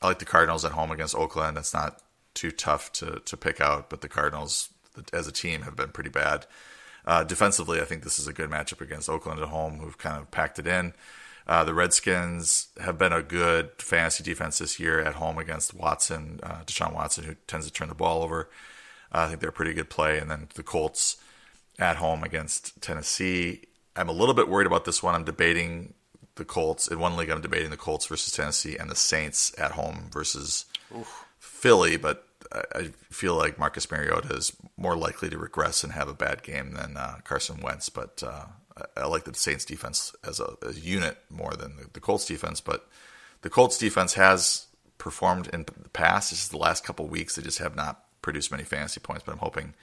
I 0.02 0.08
like 0.08 0.18
the 0.18 0.26
Cardinals 0.26 0.66
at 0.66 0.72
home 0.72 0.90
against 0.90 1.14
Oakland. 1.14 1.56
That's 1.56 1.72
not 1.72 2.02
too 2.34 2.50
tough 2.50 2.92
to 2.92 3.22
to 3.24 3.36
pick 3.38 3.62
out, 3.62 3.88
but 3.88 4.02
the 4.02 4.10
Cardinals 4.10 4.68
as 5.12 5.26
a 5.26 5.32
team 5.32 5.62
have 5.62 5.76
been 5.76 5.90
pretty 5.90 6.10
bad. 6.10 6.46
Uh, 7.06 7.22
defensively, 7.22 7.80
I 7.80 7.84
think 7.84 8.02
this 8.02 8.18
is 8.18 8.26
a 8.26 8.32
good 8.32 8.50
matchup 8.50 8.80
against 8.80 9.08
Oakland 9.08 9.40
at 9.40 9.48
home, 9.48 9.78
who've 9.78 9.98
kind 9.98 10.18
of 10.18 10.30
packed 10.30 10.58
it 10.58 10.66
in. 10.66 10.92
Uh, 11.46 11.62
the 11.62 11.74
Redskins 11.74 12.68
have 12.80 12.98
been 12.98 13.12
a 13.12 13.22
good 13.22 13.70
fantasy 13.78 14.24
defense 14.24 14.58
this 14.58 14.80
year 14.80 15.00
at 15.00 15.14
home 15.14 15.38
against 15.38 15.74
Watson, 15.74 16.40
uh, 16.42 16.62
Deshaun 16.66 16.92
Watson, 16.92 17.24
who 17.24 17.36
tends 17.46 17.66
to 17.66 17.72
turn 17.72 17.88
the 17.88 17.94
ball 17.94 18.22
over. 18.22 18.50
Uh, 19.12 19.18
I 19.18 19.28
think 19.28 19.40
they're 19.40 19.50
a 19.50 19.52
pretty 19.52 19.72
good 19.72 19.88
play. 19.88 20.18
And 20.18 20.28
then 20.28 20.48
the 20.54 20.64
Colts 20.64 21.18
at 21.78 21.96
home 21.96 22.24
against 22.24 22.80
Tennessee. 22.82 23.62
I'm 23.94 24.08
a 24.08 24.12
little 24.12 24.34
bit 24.34 24.48
worried 24.48 24.66
about 24.66 24.84
this 24.84 25.02
one. 25.02 25.14
I'm 25.14 25.24
debating 25.24 25.94
the 26.34 26.44
Colts. 26.44 26.88
In 26.88 26.98
one 26.98 27.16
league, 27.16 27.30
I'm 27.30 27.40
debating 27.40 27.70
the 27.70 27.76
Colts 27.76 28.06
versus 28.06 28.32
Tennessee 28.32 28.76
and 28.76 28.90
the 28.90 28.96
Saints 28.96 29.54
at 29.56 29.72
home 29.72 30.08
versus 30.10 30.66
Oof. 30.94 31.24
Philly. 31.38 31.96
But 31.96 32.25
I 32.74 32.92
feel 33.10 33.34
like 33.34 33.58
Marcus 33.58 33.90
Mariota 33.90 34.34
is 34.34 34.52
more 34.76 34.96
likely 34.96 35.28
to 35.30 35.38
regress 35.38 35.84
and 35.84 35.92
have 35.92 36.08
a 36.08 36.14
bad 36.14 36.42
game 36.42 36.72
than 36.72 36.96
uh, 36.96 37.18
Carson 37.24 37.60
Wentz. 37.60 37.88
But 37.88 38.22
uh, 38.24 38.46
I 38.96 39.06
like 39.06 39.24
the 39.24 39.34
Saints 39.34 39.64
defense 39.64 40.14
as 40.24 40.40
a, 40.40 40.56
a 40.62 40.72
unit 40.72 41.18
more 41.30 41.52
than 41.52 41.76
the, 41.76 41.86
the, 41.92 42.00
Colts 42.00 42.26
defense. 42.26 42.60
But 42.60 42.88
the 43.42 43.50
Colts 43.50 43.78
defense 43.78 44.14
has 44.14 44.66
performed 44.98 45.48
in 45.52 45.64
the 45.64 45.88
past. 45.90 46.30
This 46.30 46.44
is 46.44 46.48
the 46.48 46.58
last 46.58 46.84
couple 46.84 47.06
weeks. 47.06 47.36
They 47.36 47.42
just 47.42 47.58
have 47.58 47.76
not 47.76 48.04
produced 48.22 48.50
many 48.50 48.64
fantasy 48.64 49.00
points. 49.00 49.22
But 49.24 49.32
I'm 49.32 49.38
hoping 49.38 49.74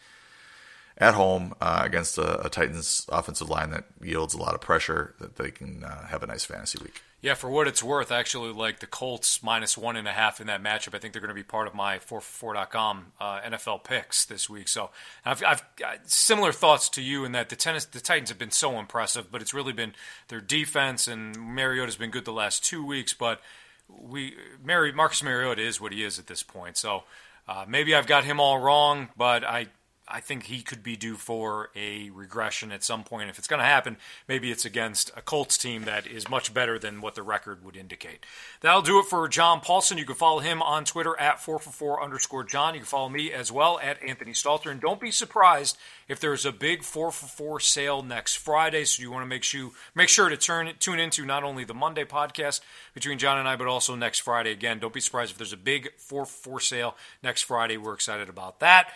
at 0.98 1.14
home 1.16 1.56
uh, 1.60 1.82
against 1.84 2.18
a, 2.18 2.46
a, 2.46 2.50
Titans 2.50 3.06
offensive 3.10 3.50
line 3.50 3.72
that 3.72 3.86
yields 4.02 4.34
a 4.34 4.38
lot 4.38 4.54
of 4.54 4.62
pressure 4.62 5.16
that 5.20 5.38
they 5.38 5.50
can 5.50 5.84
uh, 5.84 6.08
have 6.08 6.24
a 6.24 6.28
nice 6.28 6.46
fantasy 6.46 6.80
week. 6.82 7.02
Yeah, 7.24 7.36
for 7.36 7.50
what 7.50 7.70
it's 7.70 7.82
worth, 7.82 8.12
actually 8.12 8.52
like 8.52 8.82
the 8.82 8.86
Colts 8.86 9.42
minus 9.42 9.78
one 9.78 9.96
and 9.96 10.10
a 10.10 10.12
half 10.12 10.42
in 10.42 10.48
that 10.48 10.62
matchup. 10.62 10.94
I 10.94 11.00
think 11.00 11.14
they're 11.14 11.22
going 11.22 11.30
to 11.30 11.34
be 11.34 11.42
part 11.42 11.68
of 11.68 11.74
my 11.74 11.98
4for4.com 12.00 13.14
uh, 13.18 13.40
NFL 13.40 13.86
picks 13.86 14.26
this 14.26 14.50
week. 14.50 14.68
So 14.68 14.90
I've, 15.24 15.42
I've 15.42 15.64
similar 16.04 16.52
thoughts 16.52 16.90
to 16.90 17.02
you 17.02 17.24
in 17.24 17.32
that 17.32 17.48
the 17.48 17.56
tennis, 17.56 17.86
the 17.86 18.02
Titans 18.02 18.28
have 18.28 18.38
been 18.38 18.52
so 18.52 18.78
impressive, 18.78 19.32
but 19.32 19.42
it's 19.42 19.54
really 19.54 19.72
been 19.72 19.94
their 20.28 20.42
defense 20.42 21.08
and 21.08 21.34
Mariota's 21.40 21.96
been 21.96 22.12
good 22.12 22.26
the 22.26 22.34
last 22.34 22.66
two 22.66 22.86
weeks. 22.86 23.14
But 23.14 23.40
we, 23.88 24.36
Mary, 24.62 24.92
Marcus 24.92 25.24
Mariota 25.24 25.62
is 25.62 25.80
what 25.80 25.94
he 25.94 26.04
is 26.04 26.20
at 26.20 26.28
this 26.28 26.44
point. 26.44 26.76
So 26.76 27.06
uh, 27.48 27.64
maybe 27.66 27.96
I've 27.96 28.06
got 28.06 28.26
him 28.26 28.42
all 28.42 28.60
wrong, 28.60 29.08
but 29.16 29.46
I 29.46 29.68
I 30.08 30.20
think 30.20 30.44
he 30.44 30.62
could 30.62 30.84
be 30.84 30.98
due 30.98 31.16
for 31.16 31.70
a 31.76 32.10
regression 32.10 32.72
at 32.72 32.84
some 32.84 33.04
point. 33.04 33.30
If 33.30 33.40
it's 33.40 33.48
going 33.48 33.62
to 33.62 33.66
happen, 33.66 33.98
maybe 34.28 34.52
it's 34.52 34.66
against 34.66 35.12
a 35.16 35.22
Colts 35.22 35.58
team 35.58 35.84
that 35.84 36.06
is 36.06 36.30
much 36.30 36.54
better 36.54 36.78
than 36.78 37.00
what 37.00 37.16
the 37.16 37.24
record 37.24 37.64
would 37.64 37.78
indicate. 37.78 38.26
That'll 38.60 38.82
do 38.82 39.00
it 39.00 39.06
for 39.06 39.28
John 39.30 39.62
Paulson. 39.62 39.98
You 39.98 40.06
can 40.06 40.16
follow 40.16 40.40
him 40.40 40.62
on 40.62 40.84
Twitter 40.84 41.18
at 41.20 41.38
4for4 41.38 42.04
underscore 42.04 42.44
John. 42.44 42.74
You 42.74 42.82
can 42.82 42.88
follow 42.88 43.08
me 43.08 43.32
as 43.32 43.52
well 43.52 43.80
at 43.82 44.04
Anthony 44.04 44.34
Stalter. 44.34 44.70
And 44.70 44.82
don't 44.82 45.00
be 45.00 45.10
surprised 45.10 45.78
if 46.10 46.20
there's 46.20 46.46
a 46.46 46.52
big 46.52 46.82
4for4 46.82 47.62
sale 47.62 48.04
next 48.04 48.36
Friday. 48.36 48.84
So 48.84 49.02
you 49.02 49.10
want 49.10 49.24
to 49.24 49.28
make 49.28 49.44
sure, 49.44 49.72
make 49.96 50.10
sure 50.10 50.28
to 50.28 50.36
turn, 50.36 50.70
tune 50.80 51.00
into 51.00 51.26
not 51.26 51.46
only 51.46 51.64
the 51.64 51.74
Monday 51.74 52.04
podcast 52.04 52.60
between 52.94 53.20
John 53.20 53.40
and 53.40 53.48
I, 53.48 53.56
but 53.56 53.68
also 53.68 53.96
next 53.96 54.20
Friday. 54.20 54.52
Again, 54.52 54.80
don't 54.80 54.94
be 54.94 55.00
surprised 55.00 55.32
if 55.32 55.38
there's 55.38 55.54
a 55.54 55.58
big 55.58 55.92
4for4 55.98 56.62
sale 56.62 56.98
next 57.24 57.44
Friday. 57.44 57.78
We're 57.78 57.94
excited 57.94 58.28
about 58.28 58.60
that. 58.60 58.90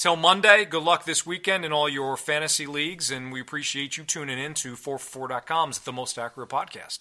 Till 0.00 0.16
Monday, 0.16 0.64
good 0.64 0.82
luck 0.82 1.04
this 1.04 1.26
weekend 1.26 1.62
in 1.62 1.74
all 1.74 1.86
your 1.86 2.16
fantasy 2.16 2.64
leagues, 2.64 3.10
and 3.10 3.30
we 3.30 3.38
appreciate 3.38 3.98
you 3.98 4.04
tuning 4.04 4.38
in 4.38 4.54
to 4.54 4.72
4for4.com's 4.72 5.80
The 5.80 5.92
Most 5.92 6.18
Accurate 6.18 6.48
Podcast. 6.48 7.00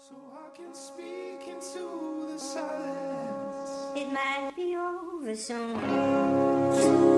So 0.00 0.14
I 0.32 0.56
can 0.56 0.74
speak 0.74 1.46
into 1.46 2.32
the 2.32 2.38
silence. 2.38 3.70
It 3.94 4.10
might 4.10 4.52
be 4.56 4.74
over 4.76 5.36
soon. 5.36 7.11